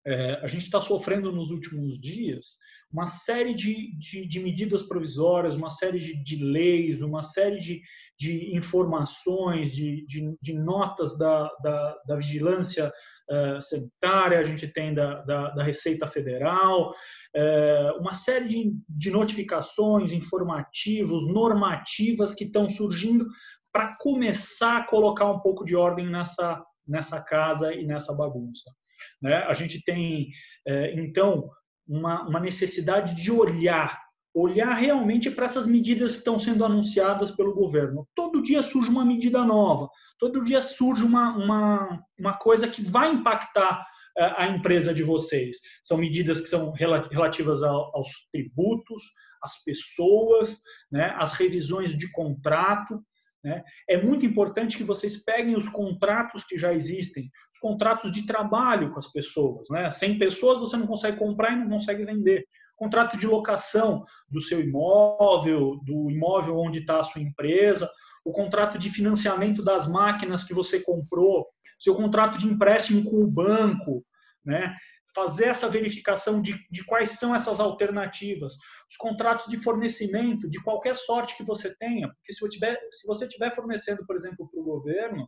é, 0.07 0.38
a 0.40 0.47
gente 0.47 0.62
está 0.62 0.81
sofrendo 0.81 1.33
nos 1.33 1.51
últimos 1.51 2.01
dias 2.01 2.59
uma 2.92 3.09
série 3.09 3.55
de, 3.55 3.97
de, 3.99 4.27
de 4.27 4.38
medidas 4.38 4.85
provisórias, 4.85 5.57
uma 5.57 5.69
série 5.69 5.99
de, 5.99 6.23
de, 6.23 6.42
leis, 6.42 7.03
uma 7.03 7.23
série 7.23 7.59
de, 7.59 7.83
de 8.16 8.57
informações, 8.57 9.75
de, 9.75 10.07
de, 10.40 10.55
notas 10.55 11.19
da, 11.19 11.51
da, 11.61 11.97
da 12.07 12.16
vigilância 12.16 12.92
uh, 13.29 13.61
sanitária, 13.61 14.38
a 14.38 14.45
gente 14.45 14.69
tem 14.69 14.95
da, 14.95 15.23
da, 15.23 15.51
da 15.51 15.64
Receita 15.64 16.07
Federal, 16.07 16.90
uh, 16.90 18.01
uma 18.01 18.12
série 18.12 18.47
de, 18.47 18.77
de 18.88 19.11
notificações, 19.11 20.12
informativos, 20.12 21.27
normativas 21.27 22.35
que 22.35 22.45
estão 22.45 22.69
surgindo 22.69 23.27
para 23.73 23.97
começar 24.01 24.79
a 24.79 24.87
colocar 24.87 25.29
um 25.31 25.40
pouco 25.40 25.64
de 25.64 25.75
ordem 25.75 26.09
nessa, 26.09 26.64
nessa 26.87 27.21
casa 27.23 27.75
e 27.75 27.85
nessa 27.85 28.14
bagunça. 28.14 28.71
Né? 29.20 29.35
A 29.35 29.54
gente 29.54 29.82
tem, 29.85 30.28
é, 30.66 30.92
então, 30.94 31.48
uma, 31.87 32.26
uma 32.26 32.40
necessidade 32.40 33.14
de 33.14 33.30
olhar, 33.30 34.00
olhar 34.35 34.74
realmente 34.74 35.30
para 35.30 35.46
essas 35.46 35.66
medidas 35.66 36.12
que 36.12 36.18
estão 36.18 36.38
sendo 36.38 36.64
anunciadas 36.64 37.30
pelo 37.30 37.54
governo. 37.54 38.06
Todo 38.14 38.42
dia 38.42 38.62
surge 38.62 38.90
uma 38.90 39.04
medida 39.04 39.44
nova, 39.44 39.88
todo 40.18 40.44
dia 40.44 40.61
surge 40.61 41.04
uma, 41.04 41.37
uma, 41.37 42.02
uma 42.18 42.32
coisa 42.35 42.68
que 42.68 42.82
vai 42.82 43.11
impactar 43.12 43.87
é, 44.18 44.24
a 44.37 44.48
empresa 44.48 44.92
de 44.92 45.02
vocês. 45.02 45.59
São 45.82 45.98
medidas 45.98 46.40
que 46.40 46.48
são 46.48 46.72
relativas 46.72 47.62
aos 47.62 48.09
tributos, 48.32 49.02
às 49.42 49.62
pessoas, 49.62 50.61
né, 50.90 51.14
às 51.18 51.32
revisões 51.35 51.96
de 51.96 52.11
contrato. 52.12 53.00
Né? 53.44 53.62
É 53.88 54.01
muito 54.01 54.27
importante 54.27 54.77
que 54.77 54.85
vocês 54.85 55.25
peguem 55.25 55.57
os 55.57 55.68
contratos 55.68 56.44
que 56.44 56.57
já 56.57 56.75
existem, 56.75 57.31
os 57.53 57.59
contratos 57.61 58.11
de 58.11 58.27
trabalho 58.27 58.92
com 58.92 58.99
as 58.99 59.11
pessoas. 59.11 59.68
Né? 59.70 59.88
Sem 59.90 60.18
pessoas 60.18 60.59
você 60.59 60.77
não 60.77 60.87
consegue 60.87 61.18
comprar 61.18 61.53
e 61.53 61.57
não 61.57 61.68
consegue 61.68 62.05
vender. 62.05 62.44
Contrato 62.77 63.16
de 63.16 63.27
locação 63.27 64.05
do 64.29 64.40
seu 64.40 64.61
imóvel, 64.61 65.81
do 65.85 66.11
imóvel 66.11 66.59
onde 66.59 66.81
está 66.81 67.01
a 67.01 67.05
sua 67.05 67.22
empresa, 67.22 67.90
o 68.25 68.33
contrato 68.33 68.79
de 68.79 68.90
financiamento 68.90 69.62
das 69.62 69.87
máquinas 69.87 70.44
que 70.44 70.53
você 70.53 70.81
comprou, 70.81 71.46
seu 71.79 71.94
contrato 71.94 72.38
de 72.38 72.46
empréstimo 72.46 73.05
com 73.05 73.22
o 73.22 73.31
banco, 73.31 74.05
né? 74.44 74.77
Fazer 75.16 75.46
essa 75.46 75.66
verificação 75.66 76.42
de, 76.42 76.55
de 76.70 76.85
quais 76.85 77.12
são 77.12 77.35
essas 77.35 77.59
alternativas, 77.59 78.52
os 78.90 78.96
contratos 78.98 79.46
de 79.46 79.57
fornecimento, 79.57 80.48
de 80.48 80.62
qualquer 80.62 80.94
sorte 80.94 81.35
que 81.38 81.42
você 81.42 81.74
tenha, 81.74 82.07
porque 82.09 82.35
se, 82.35 82.46
tiver, 82.50 82.79
se 82.90 83.07
você 83.07 83.24
estiver 83.24 83.55
fornecendo, 83.55 84.05
por 84.07 84.14
exemplo, 84.14 84.46
para 84.46 84.61
o 84.61 84.64
governo, 84.64 85.26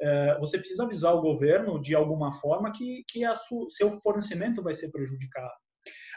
é, 0.00 0.38
você 0.40 0.58
precisa 0.58 0.82
avisar 0.82 1.14
o 1.14 1.22
governo 1.22 1.80
de 1.80 1.94
alguma 1.94 2.32
forma 2.32 2.72
que, 2.72 3.04
que 3.08 3.24
a 3.24 3.34
seu 3.68 3.90
fornecimento 4.02 4.60
vai 4.60 4.74
ser 4.74 4.90
prejudicado. 4.90 5.54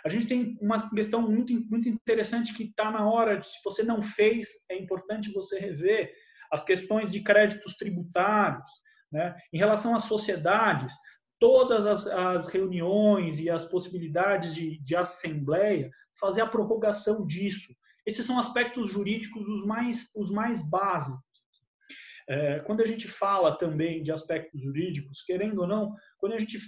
A 0.03 0.09
gente 0.09 0.25
tem 0.25 0.57
uma 0.59 0.89
questão 0.89 1.21
muito, 1.21 1.53
muito 1.69 1.87
interessante 1.87 2.55
que 2.55 2.63
está 2.63 2.89
na 2.89 3.07
hora, 3.07 3.37
de, 3.37 3.45
se 3.45 3.59
você 3.63 3.83
não 3.83 4.01
fez, 4.01 4.47
é 4.69 4.75
importante 4.75 5.31
você 5.31 5.59
rever 5.59 6.11
as 6.51 6.63
questões 6.63 7.11
de 7.11 7.21
créditos 7.21 7.75
tributários, 7.77 8.69
né? 9.11 9.35
Em 9.53 9.57
relação 9.57 9.95
às 9.95 10.03
sociedades, 10.03 10.93
todas 11.41 11.87
as, 11.87 12.05
as 12.05 12.45
reuniões 12.45 13.39
e 13.39 13.49
as 13.49 13.65
possibilidades 13.65 14.53
de, 14.53 14.77
de 14.77 14.95
assembleia, 14.95 15.89
fazer 16.19 16.41
a 16.41 16.47
prorrogação 16.47 17.25
disso. 17.25 17.73
Esses 18.05 18.23
são 18.27 18.37
aspectos 18.37 18.91
jurídicos 18.91 19.47
os 19.47 19.65
mais, 19.65 20.11
os 20.15 20.29
mais 20.29 20.69
básicos. 20.69 21.19
É, 22.29 22.59
quando 22.59 22.81
a 22.81 22.85
gente 22.85 23.07
fala 23.07 23.57
também 23.57 24.03
de 24.03 24.11
aspectos 24.11 24.61
jurídicos, 24.61 25.23
querendo 25.23 25.61
ou 25.61 25.67
não, 25.67 25.95
quando 26.19 26.33
a 26.33 26.37
gente 26.37 26.59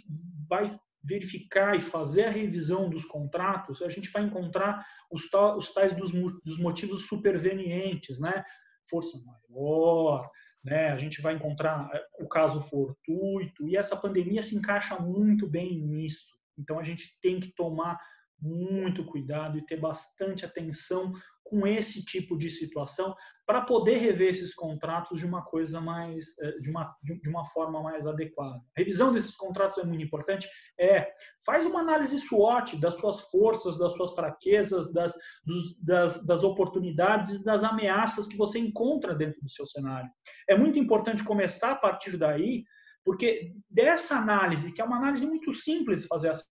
vai 0.49 0.75
verificar 1.03 1.75
e 1.75 1.79
fazer 1.79 2.23
a 2.23 2.31
revisão 2.31 2.89
dos 2.89 3.05
contratos, 3.05 3.79
a 3.83 3.89
gente 3.89 4.09
vai 4.09 4.23
encontrar 4.23 4.83
os, 5.11 5.29
tais 5.71 5.93
dos, 5.93 6.11
dos 6.43 6.57
motivos 6.57 7.05
supervenientes, 7.05 8.19
né? 8.19 8.43
Força 8.89 9.19
maior, 9.23 10.27
né? 10.63 10.91
A 10.91 10.97
gente 10.97 11.21
vai 11.21 11.35
encontrar 11.35 11.89
é, 11.93 12.05
o 12.19 12.27
caso 12.27 12.61
fortuito 12.61 13.67
e 13.67 13.75
essa 13.75 13.97
pandemia 13.97 14.41
se 14.41 14.55
encaixa 14.55 14.97
muito 14.99 15.47
bem 15.47 15.81
nisso. 15.81 16.33
Então 16.57 16.79
a 16.79 16.83
gente 16.83 17.19
tem 17.21 17.39
que 17.39 17.53
tomar 17.53 17.99
muito 18.43 19.05
cuidado 19.05 19.57
e 19.57 19.65
ter 19.65 19.79
bastante 19.79 20.45
atenção 20.45 21.13
com 21.43 21.67
esse 21.67 22.03
tipo 22.03 22.37
de 22.37 22.49
situação 22.49 23.15
para 23.45 23.61
poder 23.61 23.97
rever 23.97 24.29
esses 24.29 24.55
contratos 24.55 25.19
de 25.19 25.25
uma 25.25 25.43
coisa 25.43 25.79
mais 25.79 26.37
eh, 26.41 26.59
de 26.59 26.69
uma 26.69 26.95
de 27.03 27.29
uma 27.29 27.45
forma 27.45 27.81
mais 27.81 28.07
adequada. 28.07 28.57
A 28.57 28.79
revisão 28.79 29.13
desses 29.13 29.35
contratos 29.35 29.77
é 29.77 29.85
muito 29.85 30.03
importante. 30.03 30.47
É 30.79 31.11
faz 31.45 31.65
uma 31.65 31.81
análise 31.81 32.17
SWOT 32.17 32.79
das 32.79 32.95
suas 32.95 33.21
forças, 33.29 33.77
das 33.77 33.93
suas 33.93 34.13
fraquezas, 34.13 34.91
das 34.93 35.13
dos, 35.45 35.77
das, 35.79 36.25
das 36.25 36.43
oportunidades 36.43 37.31
e 37.31 37.43
das 37.43 37.63
ameaças 37.63 38.27
que 38.27 38.37
você 38.37 38.57
encontra 38.59 39.13
dentro 39.13 39.41
do 39.41 39.49
seu 39.49 39.67
cenário. 39.67 40.09
É 40.49 40.57
muito 40.57 40.79
importante 40.79 41.23
começar 41.23 41.71
a 41.71 41.75
partir 41.75 42.17
daí, 42.17 42.63
porque 43.03 43.53
dessa 43.69 44.15
análise, 44.15 44.73
que 44.73 44.81
é 44.81 44.85
uma 44.85 44.97
análise 44.97 45.27
muito 45.27 45.53
simples 45.53 46.07
fazer 46.07 46.29
essa 46.29 46.45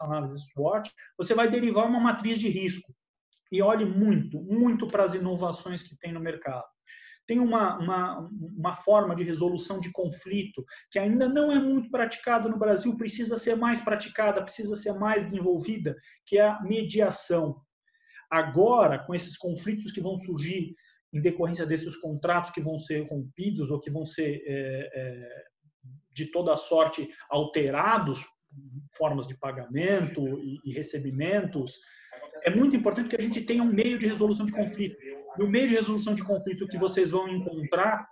análise 0.00 0.40
SWOT, 0.52 0.90
você 1.16 1.34
vai 1.34 1.48
derivar 1.48 1.86
uma 1.86 2.00
matriz 2.00 2.38
de 2.38 2.48
risco. 2.48 2.94
E 3.50 3.62
olhe 3.62 3.84
muito, 3.84 4.40
muito 4.42 4.86
para 4.86 5.04
as 5.04 5.14
inovações 5.14 5.82
que 5.82 5.96
tem 5.96 6.12
no 6.12 6.20
mercado. 6.20 6.66
Tem 7.26 7.38
uma, 7.38 7.78
uma, 7.78 8.30
uma 8.56 8.74
forma 8.74 9.14
de 9.14 9.22
resolução 9.22 9.80
de 9.80 9.92
conflito 9.92 10.64
que 10.90 10.98
ainda 10.98 11.28
não 11.28 11.52
é 11.52 11.58
muito 11.58 11.90
praticada 11.90 12.48
no 12.48 12.58
Brasil, 12.58 12.96
precisa 12.96 13.36
ser 13.36 13.54
mais 13.54 13.80
praticada, 13.80 14.42
precisa 14.42 14.74
ser 14.76 14.94
mais 14.94 15.24
desenvolvida, 15.24 15.94
que 16.26 16.38
é 16.38 16.48
a 16.48 16.60
mediação. 16.62 17.60
Agora, 18.30 18.98
com 18.98 19.14
esses 19.14 19.36
conflitos 19.36 19.92
que 19.92 20.00
vão 20.00 20.16
surgir 20.16 20.74
em 21.12 21.20
decorrência 21.20 21.66
desses 21.66 21.96
contratos 21.96 22.50
que 22.50 22.60
vão 22.60 22.78
ser 22.78 23.08
rompidos 23.08 23.70
ou 23.70 23.80
que 23.80 23.90
vão 23.90 24.04
ser 24.04 24.42
é, 24.46 24.90
é, 24.94 25.44
de 26.12 26.30
toda 26.30 26.56
sorte 26.56 27.08
alterados 27.30 28.24
formas 28.96 29.26
de 29.26 29.36
pagamento 29.38 30.38
e, 30.40 30.60
e 30.64 30.72
recebimentos, 30.72 31.78
é 32.44 32.50
muito 32.50 32.76
importante 32.76 33.08
que 33.08 33.16
a 33.16 33.20
gente 33.20 33.42
tenha 33.42 33.62
um 33.62 33.72
meio 33.72 33.98
de 33.98 34.06
resolução 34.06 34.46
de 34.46 34.52
conflito. 34.52 34.96
E 35.38 35.42
o 35.42 35.48
meio 35.48 35.68
de 35.68 35.74
resolução 35.74 36.14
de 36.14 36.24
conflito 36.24 36.66
que 36.66 36.78
vocês 36.78 37.10
vão 37.10 37.28
encontrar 37.28 38.08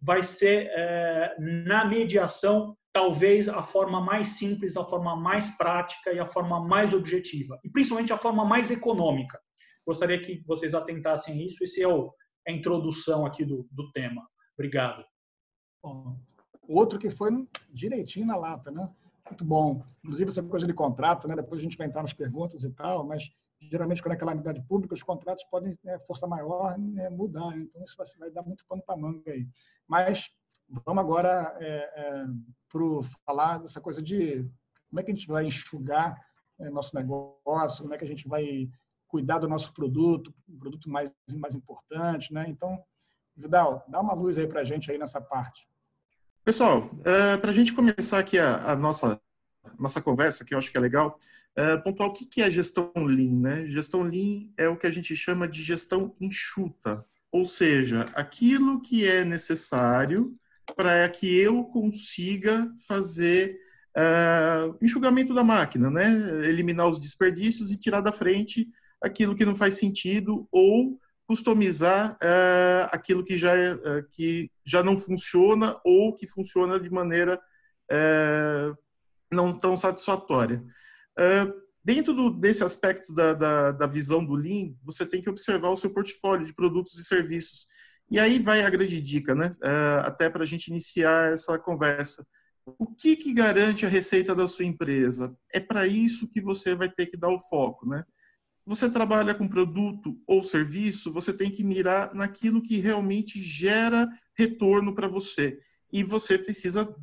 vai 0.00 0.22
ser 0.22 0.70
é, 0.74 1.34
na 1.38 1.84
mediação, 1.84 2.76
talvez 2.92 3.48
a 3.48 3.62
forma 3.62 4.00
mais 4.00 4.28
simples, 4.38 4.76
a 4.76 4.84
forma 4.84 5.16
mais 5.16 5.50
prática 5.56 6.12
e 6.12 6.18
a 6.18 6.26
forma 6.26 6.64
mais 6.64 6.92
objetiva. 6.92 7.58
E 7.64 7.70
principalmente 7.70 8.12
a 8.12 8.18
forma 8.18 8.44
mais 8.44 8.70
econômica. 8.70 9.38
Gostaria 9.86 10.20
que 10.20 10.42
vocês 10.46 10.74
atentassem 10.74 11.44
isso. 11.44 11.64
Esse 11.64 11.82
é 11.82 11.88
o, 11.88 12.12
a 12.46 12.52
introdução 12.52 13.26
aqui 13.26 13.44
do, 13.44 13.66
do 13.72 13.90
tema. 13.92 14.22
Obrigado. 14.54 15.04
Bom, 15.82 16.18
outro 16.68 16.98
que 16.98 17.10
foi 17.10 17.30
direitinho 17.70 18.26
na 18.26 18.36
lata, 18.36 18.70
né? 18.70 18.88
Muito 19.28 19.44
bom. 19.44 19.82
Inclusive, 20.02 20.30
essa 20.30 20.42
coisa 20.42 20.66
de 20.66 20.72
contrato, 20.72 21.28
né? 21.28 21.36
depois 21.36 21.60
a 21.60 21.62
gente 21.62 21.76
vai 21.76 21.86
entrar 21.86 22.02
nas 22.02 22.12
perguntas 22.12 22.64
e 22.64 22.70
tal, 22.70 23.06
mas 23.06 23.30
geralmente, 23.60 24.02
quando 24.02 24.14
é 24.14 24.16
calamidade 24.16 24.62
pública, 24.62 24.94
os 24.94 25.02
contratos 25.02 25.44
podem, 25.44 25.76
né, 25.82 25.98
força 26.00 26.26
maior, 26.26 26.78
né, 26.78 27.08
mudar. 27.10 27.56
Então, 27.56 27.84
isso 27.84 27.96
vai, 27.96 28.06
vai, 28.18 28.30
dar 28.30 28.42
muito 28.42 28.64
pano 28.66 28.82
para 28.82 28.96
manga 28.96 29.30
aí. 29.30 29.48
Mas 29.86 30.30
vamos 30.68 31.02
agora 31.02 31.56
é, 31.60 31.66
é, 31.66 32.26
para 32.70 32.82
falar 33.26 33.58
dessa 33.58 33.80
coisa 33.80 34.00
de 34.00 34.48
como 34.88 35.00
é 35.00 35.02
que 35.02 35.10
a 35.10 35.14
gente 35.14 35.26
vai 35.26 35.44
enxugar 35.44 36.16
é, 36.60 36.70
nosso 36.70 36.94
negócio, 36.94 37.82
como 37.82 37.94
é 37.94 37.98
que 37.98 38.04
a 38.04 38.08
gente 38.08 38.28
vai 38.28 38.68
cuidar 39.08 39.38
do 39.38 39.48
nosso 39.48 39.72
produto, 39.72 40.32
um 40.48 40.58
produto 40.58 40.88
mais, 40.88 41.10
mais 41.34 41.54
importante. 41.54 42.32
Né? 42.32 42.46
Então, 42.48 42.82
Vidal, 43.36 43.84
dá 43.88 44.00
uma 44.00 44.14
luz 44.14 44.36
aí 44.38 44.46
para 44.46 44.60
a 44.60 44.64
gente 44.64 44.90
aí 44.90 44.98
nessa 44.98 45.20
parte. 45.20 45.66
Pessoal, 46.48 46.90
é, 47.04 47.36
para 47.36 47.50
a 47.50 47.52
gente 47.52 47.74
começar 47.74 48.18
aqui 48.18 48.38
a, 48.38 48.72
a, 48.72 48.74
nossa, 48.74 49.20
nossa 49.78 50.00
conversa, 50.00 50.46
que 50.46 50.54
eu 50.54 50.58
acho 50.58 50.72
que 50.72 50.78
é 50.78 50.80
legal, 50.80 51.18
pontuar 51.84 52.08
o 52.08 52.12
que, 52.14 52.24
que 52.24 52.40
é 52.40 52.48
gestão 52.48 52.90
Lean. 52.96 53.38
Né? 53.38 53.66
Gestão 53.66 54.02
Lean 54.02 54.48
é 54.56 54.66
o 54.66 54.74
que 54.74 54.86
a 54.86 54.90
gente 54.90 55.14
chama 55.14 55.46
de 55.46 55.62
gestão 55.62 56.16
enxuta, 56.18 57.04
ou 57.30 57.44
seja, 57.44 58.06
aquilo 58.14 58.80
que 58.80 59.06
é 59.06 59.26
necessário 59.26 60.34
para 60.74 61.06
que 61.10 61.26
eu 61.38 61.64
consiga 61.64 62.72
fazer 62.86 63.58
uh, 63.94 64.74
enxugamento 64.80 65.34
da 65.34 65.44
máquina, 65.44 65.90
né? 65.90 66.10
eliminar 66.48 66.88
os 66.88 66.98
desperdícios 66.98 67.72
e 67.72 67.78
tirar 67.78 68.00
da 68.00 68.10
frente 68.10 68.66
aquilo 69.02 69.36
que 69.36 69.44
não 69.44 69.54
faz 69.54 69.74
sentido 69.74 70.48
ou 70.50 70.98
customizar 71.28 72.14
uh, 72.14 72.88
aquilo 72.90 73.22
que 73.22 73.36
já, 73.36 73.52
uh, 73.54 74.02
que 74.10 74.50
já 74.64 74.82
não 74.82 74.96
funciona 74.96 75.78
ou 75.84 76.16
que 76.16 76.26
funciona 76.26 76.80
de 76.80 76.90
maneira 76.90 77.40
não 79.32 79.56
tão 79.56 79.74
satisfatória. 79.74 80.62
dentro 81.82 82.12
do, 82.12 82.28
desse 82.28 82.62
aspecto 82.62 83.14
da, 83.14 83.32
da, 83.32 83.72
da 83.72 83.86
visão 83.86 84.22
do 84.22 84.34
Lean, 84.34 84.74
você 84.84 85.06
tem 85.06 85.22
que 85.22 85.30
observar 85.30 85.70
o 85.70 85.76
seu 85.76 85.88
portfólio 85.88 86.44
de 86.44 86.52
produtos 86.52 86.98
e 86.98 87.04
serviços 87.04 87.66
e 88.10 88.18
aí 88.18 88.38
vai 88.38 88.62
a 88.62 88.70
grande 88.70 89.00
dica, 89.00 89.34
né? 89.34 89.52
Uh, 89.62 90.00
até 90.04 90.30
para 90.30 90.42
a 90.42 90.46
gente 90.46 90.68
iniciar 90.68 91.32
essa 91.32 91.58
conversa. 91.58 92.26
O 92.78 92.86
que, 92.86 93.16
que 93.16 93.32
garante 93.34 93.84
a 93.84 93.88
receita 93.88 94.34
da 94.34 94.48
sua 94.48 94.64
empresa? 94.64 95.36
É 95.52 95.60
para 95.60 95.86
isso 95.86 96.28
que 96.28 96.40
você 96.40 96.74
vai 96.74 96.90
ter 96.90 97.06
que 97.06 97.16
dar 97.16 97.28
o 97.28 97.38
foco, 97.38 97.86
né? 97.86 98.04
Você 98.68 98.90
trabalha 98.90 99.34
com 99.34 99.48
produto 99.48 100.20
ou 100.26 100.42
serviço, 100.42 101.10
você 101.10 101.32
tem 101.32 101.50
que 101.50 101.64
mirar 101.64 102.14
naquilo 102.14 102.60
que 102.60 102.76
realmente 102.76 103.40
gera 103.40 104.06
retorno 104.36 104.94
para 104.94 105.08
você. 105.08 105.58
E 105.90 106.04
você 106.04 106.36
precisa 106.36 106.94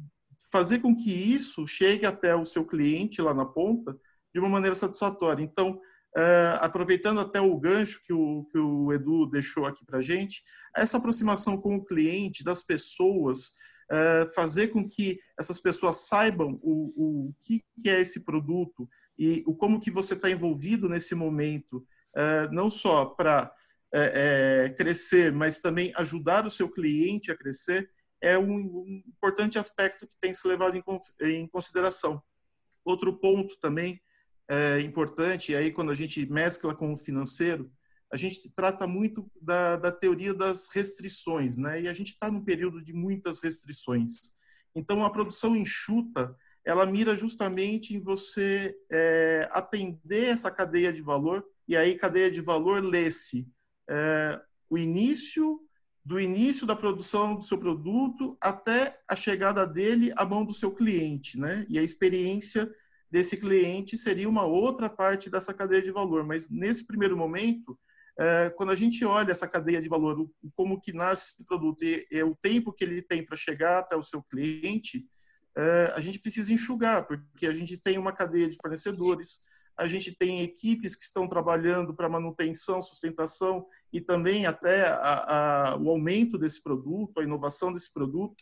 fazer 0.52 0.78
com 0.78 0.96
que 0.96 1.12
isso 1.12 1.66
chegue 1.66 2.06
até 2.06 2.36
o 2.36 2.46
seu 2.46 2.68
cliente 2.68 3.20
lá 3.20 3.34
na 3.34 3.46
ponta 3.46 3.98
de 4.32 4.40
uma 4.40 4.48
maneira 4.48 4.76
satisfatória. 4.76 5.44
Então, 5.44 5.82
Uh, 6.18 6.56
aproveitando 6.62 7.20
até 7.20 7.42
o 7.42 7.60
gancho 7.60 8.02
que 8.06 8.14
o, 8.14 8.46
que 8.46 8.58
o 8.58 8.94
Edu 8.94 9.26
deixou 9.30 9.66
aqui 9.66 9.86
para 9.86 10.00
gente, 10.00 10.42
essa 10.74 10.96
aproximação 10.96 11.58
com 11.58 11.76
o 11.76 11.84
cliente, 11.84 12.42
das 12.42 12.62
pessoas, 12.62 13.50
uh, 13.92 14.34
fazer 14.34 14.70
com 14.70 14.88
que 14.88 15.20
essas 15.38 15.60
pessoas 15.60 16.08
saibam 16.08 16.58
o, 16.64 16.94
o 16.96 17.34
que, 17.42 17.62
que 17.82 17.90
é 17.90 18.00
esse 18.00 18.24
produto 18.24 18.88
e 19.18 19.44
o 19.46 19.56
como 19.56 19.80
que 19.80 19.92
você 19.92 20.14
está 20.14 20.30
envolvido 20.30 20.90
nesse 20.90 21.16
momento, 21.16 21.78
uh, 22.16 22.52
não 22.52 22.70
só 22.70 23.06
para 23.06 23.54
é, 23.94 24.74
crescer, 24.78 25.32
mas 25.32 25.62
também 25.62 25.94
ajudar 25.96 26.46
o 26.46 26.50
seu 26.50 26.70
cliente 26.70 27.32
a 27.32 27.38
crescer, 27.38 27.90
é 28.22 28.38
um, 28.38 29.04
importante 29.08 29.58
aspecto 29.58 30.08
que 30.08 30.18
tem 30.20 30.32
que 30.32 30.38
ser 30.38 30.50
levado 30.50 30.76
em, 30.76 30.84
em 31.22 31.48
consideração. 31.48 32.22
Outro 32.84 33.18
ponto 33.18 33.58
também 33.60 34.02
é, 34.50 34.82
importante, 34.82 35.52
e 35.52 35.56
aí 35.56 35.72
quando 35.72 35.92
a 35.92 35.96
gente 35.96 36.26
mescla 36.30 36.76
com 36.76 36.92
o 36.92 36.98
financeiro, 36.98 37.72
a 38.12 38.18
gente 38.18 38.50
trata 38.54 38.86
muito 38.86 39.30
da, 39.42 39.78
da 39.78 39.92
teoria 39.92 40.34
das 40.34 40.70
restrições, 40.70 41.58
né? 41.58 41.82
E 41.82 41.88
a 41.88 41.94
gente 41.94 42.12
está 42.12 42.30
num 42.30 42.44
período 42.44 42.82
de 42.82 42.94
muitas 42.94 43.42
restrições. 43.42 44.36
Então, 44.76 45.04
a 45.04 45.10
produção 45.10 45.56
enxuta, 45.56 46.36
ela 46.66 46.86
mira 46.86 47.16
justamente 47.16 47.96
em 47.96 48.02
você 48.02 48.76
é, 48.92 49.48
atender 49.52 50.30
essa 50.30 50.50
cadeia 50.50 50.92
de 50.92 51.02
valor, 51.02 51.46
e 51.68 51.78
aí 51.78 51.96
cadeia 51.96 52.30
de 52.32 52.42
valor 52.42 52.84
lê-se 52.84 53.48
é, 53.90 54.40
o 54.70 54.78
início 54.78 55.60
do 56.04 56.20
início 56.20 56.68
da 56.68 56.76
produção 56.76 57.36
do 57.36 57.44
seu 57.44 57.60
produto 57.60 58.38
até 58.40 59.00
a 59.08 59.16
chegada 59.16 59.66
dele 59.66 60.14
à 60.16 60.24
mão 60.24 60.46
do 60.46 60.54
seu 60.54 60.72
cliente, 60.72 61.40
né? 61.40 61.66
E 61.68 61.80
a 61.80 61.82
experiência 61.84 62.72
desse 63.10 63.38
cliente 63.38 63.98
seria 63.98 64.30
uma 64.30 64.44
outra 64.46 64.88
parte 64.88 65.32
dessa 65.32 65.52
cadeia 65.52 65.82
de 65.82 65.90
valor. 65.90 66.24
Mas 66.24 66.48
nesse 66.52 66.86
primeiro 66.86 67.18
momento, 67.18 67.78
é, 68.20 68.52
quando 68.56 68.72
a 68.72 68.76
gente 68.76 69.04
olha 69.04 69.32
essa 69.32 69.48
cadeia 69.48 69.82
de 69.82 69.90
valor, 69.90 70.30
como 70.56 70.80
que 70.80 70.94
nasce 70.94 71.34
esse 71.34 71.48
produto 71.48 71.84
e, 71.84 72.06
e 72.12 72.22
o 72.22 72.36
tempo 72.36 72.72
que 72.72 72.84
ele 72.84 73.02
tem 73.02 73.26
para 73.26 73.36
chegar 73.36 73.80
até 73.80 73.96
o 73.96 74.02
seu 74.04 74.22
cliente, 74.22 75.08
é, 75.58 75.94
a 75.96 76.00
gente 76.00 76.20
precisa 76.20 76.52
enxugar, 76.52 77.06
porque 77.06 77.48
a 77.48 77.52
gente 77.52 77.78
tem 77.78 77.98
uma 77.98 78.12
cadeia 78.12 78.50
de 78.50 78.58
fornecedores, 78.58 79.40
a 79.78 79.88
gente 79.88 80.16
tem 80.16 80.42
equipes 80.42 80.96
que 80.96 81.04
estão 81.04 81.28
trabalhando 81.28 81.94
para 81.94 82.10
manutenção, 82.10 82.82
sustentação 82.82 83.66
e 83.92 84.00
também 84.00 84.46
até 84.46 84.88
a, 84.88 85.74
a, 85.74 85.78
o 85.78 85.90
aumento 85.90 86.38
desse 86.38 86.62
produto, 86.62 87.20
a 87.20 87.24
inovação 87.24 87.74
desse 87.74 87.94
produto, 87.94 88.36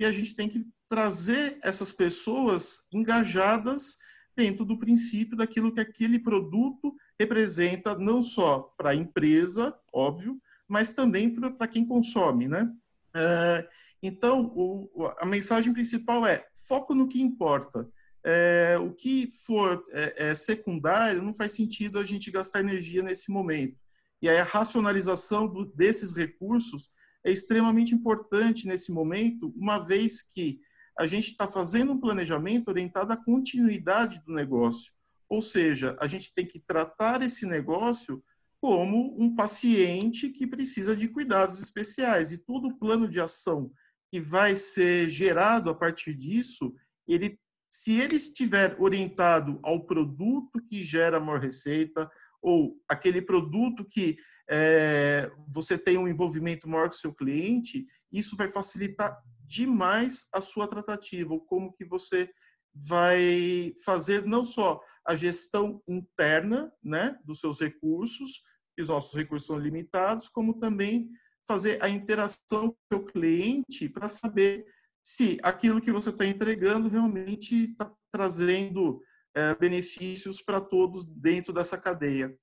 e 0.00 0.04
a 0.04 0.12
gente 0.12 0.34
tem 0.34 0.48
que 0.48 0.64
trazer 0.86 1.58
essas 1.62 1.92
pessoas 1.92 2.86
engajadas 2.92 3.98
dentro 4.36 4.64
do 4.64 4.78
princípio 4.78 5.36
daquilo 5.36 5.72
que 5.72 5.80
aquele 5.80 6.18
produto 6.18 6.94
representa 7.18 7.98
não 7.98 8.22
só 8.22 8.72
para 8.76 8.90
a 8.90 8.94
empresa, 8.94 9.74
óbvio, 9.92 10.40
mas 10.68 10.92
também 10.92 11.34
para 11.34 11.66
quem 11.66 11.84
consome, 11.84 12.46
né? 12.46 12.72
É, 13.14 13.68
então, 14.02 14.52
o, 14.54 14.88
a 15.18 15.26
mensagem 15.26 15.72
principal 15.72 16.24
é 16.24 16.46
foco 16.66 16.94
no 16.94 17.08
que 17.08 17.20
importa. 17.20 17.88
É, 18.24 18.76
o 18.80 18.92
que 18.92 19.28
for 19.46 19.84
é, 19.92 20.30
é, 20.30 20.34
secundário 20.34 21.22
não 21.22 21.32
faz 21.32 21.52
sentido 21.52 21.98
a 21.98 22.04
gente 22.04 22.30
gastar 22.30 22.60
energia 22.60 23.02
nesse 23.02 23.30
momento. 23.30 23.76
E 24.20 24.28
aí 24.28 24.38
a 24.38 24.44
racionalização 24.44 25.46
do, 25.46 25.64
desses 25.64 26.14
recursos 26.16 26.90
é 27.24 27.30
extremamente 27.30 27.94
importante 27.94 28.66
nesse 28.66 28.92
momento, 28.92 29.52
uma 29.56 29.78
vez 29.78 30.22
que 30.22 30.60
a 30.98 31.06
gente 31.06 31.30
está 31.30 31.46
fazendo 31.46 31.92
um 31.92 32.00
planejamento 32.00 32.68
orientado 32.68 33.12
à 33.12 33.16
continuidade 33.16 34.20
do 34.24 34.34
negócio. 34.34 34.92
Ou 35.28 35.40
seja, 35.40 35.96
a 36.00 36.06
gente 36.06 36.32
tem 36.34 36.44
que 36.44 36.58
tratar 36.58 37.22
esse 37.22 37.46
negócio 37.46 38.22
como 38.60 39.16
um 39.16 39.34
paciente 39.34 40.30
que 40.30 40.46
precisa 40.46 40.96
de 40.96 41.08
cuidados 41.08 41.60
especiais. 41.60 42.32
E 42.32 42.38
todo 42.38 42.68
o 42.68 42.78
plano 42.78 43.08
de 43.08 43.20
ação 43.20 43.70
que 44.10 44.20
vai 44.20 44.56
ser 44.56 45.08
gerado 45.08 45.70
a 45.70 45.74
partir 45.74 46.14
disso, 46.14 46.74
ele, 47.06 47.38
se 47.70 48.00
ele 48.00 48.16
estiver 48.16 48.76
orientado 48.80 49.58
ao 49.62 49.84
produto 49.86 50.60
que 50.68 50.82
gera 50.82 51.20
maior 51.20 51.40
receita, 51.40 52.10
ou 52.40 52.80
aquele 52.88 53.20
produto 53.20 53.84
que 53.84 54.16
é, 54.48 55.30
você 55.48 55.76
tem 55.76 55.98
um 55.98 56.08
envolvimento 56.08 56.68
maior 56.68 56.88
com 56.88 56.94
o 56.94 56.98
seu 56.98 57.14
cliente, 57.14 57.84
isso 58.12 58.36
vai 58.36 58.48
facilitar 58.48 59.18
demais 59.44 60.28
a 60.32 60.40
sua 60.40 60.68
tratativa, 60.68 61.32
ou 61.32 61.40
como 61.40 61.72
que 61.72 61.84
você 61.84 62.30
vai 62.74 63.72
fazer 63.84 64.24
não 64.24 64.44
só 64.44 64.80
a 65.06 65.14
gestão 65.16 65.82
interna 65.88 66.72
né, 66.82 67.18
dos 67.24 67.40
seus 67.40 67.60
recursos, 67.60 68.42
e 68.76 68.82
os 68.82 68.88
nossos 68.88 69.14
recursos 69.14 69.48
são 69.48 69.58
limitados, 69.58 70.28
como 70.28 70.58
também 70.58 71.10
fazer 71.48 71.82
a 71.82 71.88
interação 71.88 72.76
com 72.90 72.98
o 72.98 73.04
cliente 73.04 73.88
para 73.88 74.06
saber 74.06 74.66
se 75.02 75.38
aquilo 75.42 75.80
que 75.80 75.90
você 75.90 76.10
está 76.10 76.26
entregando 76.26 76.90
realmente 76.90 77.70
está 77.70 77.90
trazendo 78.12 79.00
é, 79.34 79.54
benefícios 79.54 80.42
para 80.42 80.60
todos 80.60 81.06
dentro 81.06 81.52
dessa 81.52 81.78
cadeia. 81.78 82.36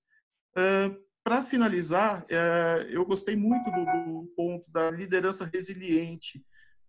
É, 0.58 0.91
para 1.24 1.44
finalizar, 1.44 2.26
é, 2.28 2.88
eu 2.89 3.06
gostei 3.06 3.36
muito 3.36 3.70
do, 3.70 3.86
do 3.86 4.34
ponto 4.36 4.72
da 4.72 4.89
liderança 4.89 5.50
resiliente, 5.54 6.44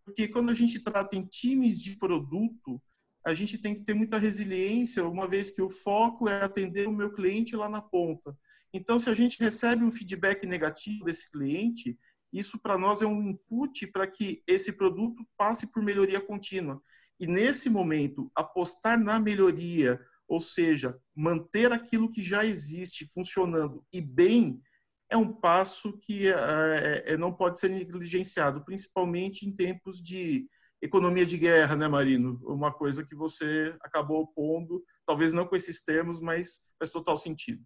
porque 0.05 0.27
quando 0.27 0.51
a 0.51 0.55
gente 0.55 0.83
trata 0.83 1.17
em 1.17 1.27
times 1.27 1.79
de 1.81 1.97
produto, 1.97 2.81
a 3.27 3.35
gente 3.35 3.59
tem 3.59 3.75
que 3.75 3.83
ter 3.83 3.93
muita 3.93 4.19
resiliência, 4.19 5.05
uma 5.05 5.27
vez 5.27 5.51
que 5.51 5.61
o 5.61 5.69
foco 5.69 6.29
é 6.29 6.45
atender 6.45 6.87
o 6.87 6.93
meu 6.93 7.13
cliente 7.13 7.57
lá 7.57 7.69
na 7.69 7.83
ponta. 7.83 8.39
Então, 8.73 9.01
se 9.01 9.11
a 9.11 9.15
gente 9.15 9.41
recebe 9.41 9.83
um 9.83 9.91
feedback 9.91 10.47
negativo 10.47 11.05
desse 11.05 11.29
cliente, 11.29 11.99
isso 12.33 12.57
para 12.63 12.79
nós 12.79 13.03
é 13.03 13.07
um 13.07 13.21
input 13.29 13.89
para 13.89 14.07
que 14.07 14.45
esse 14.47 14.75
produto 14.75 15.27
passe 15.37 15.73
por 15.73 15.83
melhoria 15.83 16.21
contínua. 16.21 16.81
E 17.19 17.27
nesse 17.27 17.69
momento, 17.69 18.31
apostar 18.33 18.97
na 18.97 19.19
melhoria, 19.19 20.01
ou 20.29 20.39
seja, 20.39 20.97
manter 21.13 21.73
aquilo 21.73 22.13
que 22.13 22.23
já 22.23 22.45
existe 22.45 23.07
funcionando 23.13 23.85
e 23.93 24.01
bem, 24.01 24.63
é 25.11 25.17
um 25.17 25.33
passo 25.33 25.99
que 25.99 26.29
é, 26.29 27.03
é, 27.07 27.17
não 27.17 27.33
pode 27.33 27.59
ser 27.59 27.71
negligenciado, 27.71 28.65
principalmente 28.65 29.45
em 29.45 29.51
tempos 29.51 30.01
de 30.01 30.49
economia 30.81 31.27
de 31.27 31.39
guerra, 31.39 31.77
né, 31.77 31.89
Marino? 31.89 32.41
Uma 32.45 32.73
coisa 32.73 33.05
que 33.05 33.15
você 33.15 33.77
acabou 33.81 34.27
pondo, 34.27 34.85
talvez 35.05 35.33
não 35.33 35.47
com 35.47 35.57
esses 35.57 35.83
termos, 35.83 36.21
mas 36.21 36.69
faz 36.79 36.91
total 36.91 37.17
sentido. 37.17 37.65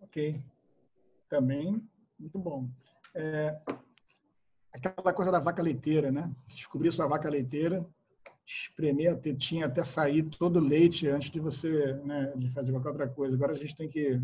Ok. 0.00 0.42
Também, 1.28 1.82
muito 2.18 2.38
bom. 2.38 2.68
É, 3.14 3.58
aquela 4.72 5.12
coisa 5.12 5.30
da 5.30 5.38
vaca 5.38 5.62
leiteira, 5.62 6.10
né? 6.10 6.30
Descobrir 6.48 6.90
sua 6.90 7.06
vaca 7.06 7.28
leiteira, 7.28 7.86
espremer 8.46 9.12
a 9.12 9.16
tetinha 9.16 9.66
até 9.66 9.82
sair 9.82 10.22
todo 10.22 10.56
o 10.58 10.62
leite 10.62 11.06
antes 11.08 11.30
de 11.30 11.38
você 11.38 11.94
né, 12.04 12.32
de 12.36 12.50
fazer 12.50 12.72
qualquer 12.72 12.88
outra 12.88 13.08
coisa. 13.08 13.36
Agora 13.36 13.52
a 13.52 13.56
gente 13.56 13.76
tem 13.76 13.88
que 13.88 14.20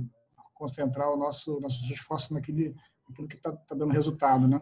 concentrar 0.54 1.10
o 1.10 1.16
nosso 1.16 1.60
nossos 1.60 1.88
esforços 1.90 2.30
naquele, 2.30 2.74
naquilo 3.08 3.28
que 3.28 3.36
está 3.36 3.52
tá 3.52 3.74
dando 3.74 3.92
resultado, 3.92 4.48
né? 4.48 4.60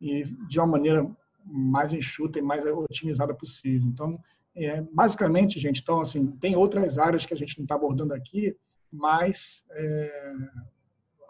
E 0.00 0.24
de 0.24 0.58
uma 0.58 0.66
maneira 0.66 1.08
mais 1.44 1.92
enxuta 1.92 2.38
e 2.38 2.42
mais 2.42 2.64
otimizada 2.64 3.34
possível. 3.34 3.88
Então, 3.88 4.18
é, 4.54 4.80
basicamente, 4.82 5.58
gente, 5.58 5.80
então 5.80 6.00
assim 6.00 6.26
tem 6.36 6.54
outras 6.56 6.98
áreas 6.98 7.24
que 7.24 7.32
a 7.32 7.36
gente 7.36 7.58
não 7.58 7.64
está 7.64 7.74
abordando 7.74 8.12
aqui, 8.12 8.56
mas 8.92 9.64
é, 9.70 10.34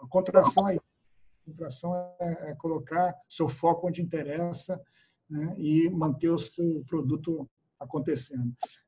a 0.01 0.07
contração 0.07 0.65
aí, 0.65 0.77
a 0.77 1.51
contração 1.51 1.95
é, 2.19 2.51
é, 2.51 2.55
colocar 2.55 3.15
seu 3.29 3.47
foco 3.47 3.87
onde 3.87 4.01
interessa 4.01 4.81
né, 5.29 5.55
e 5.57 5.89
manter 5.89 6.29
o 6.29 6.37
seu 6.37 6.83
produto 6.87 7.49
acontecendo. 7.79 8.53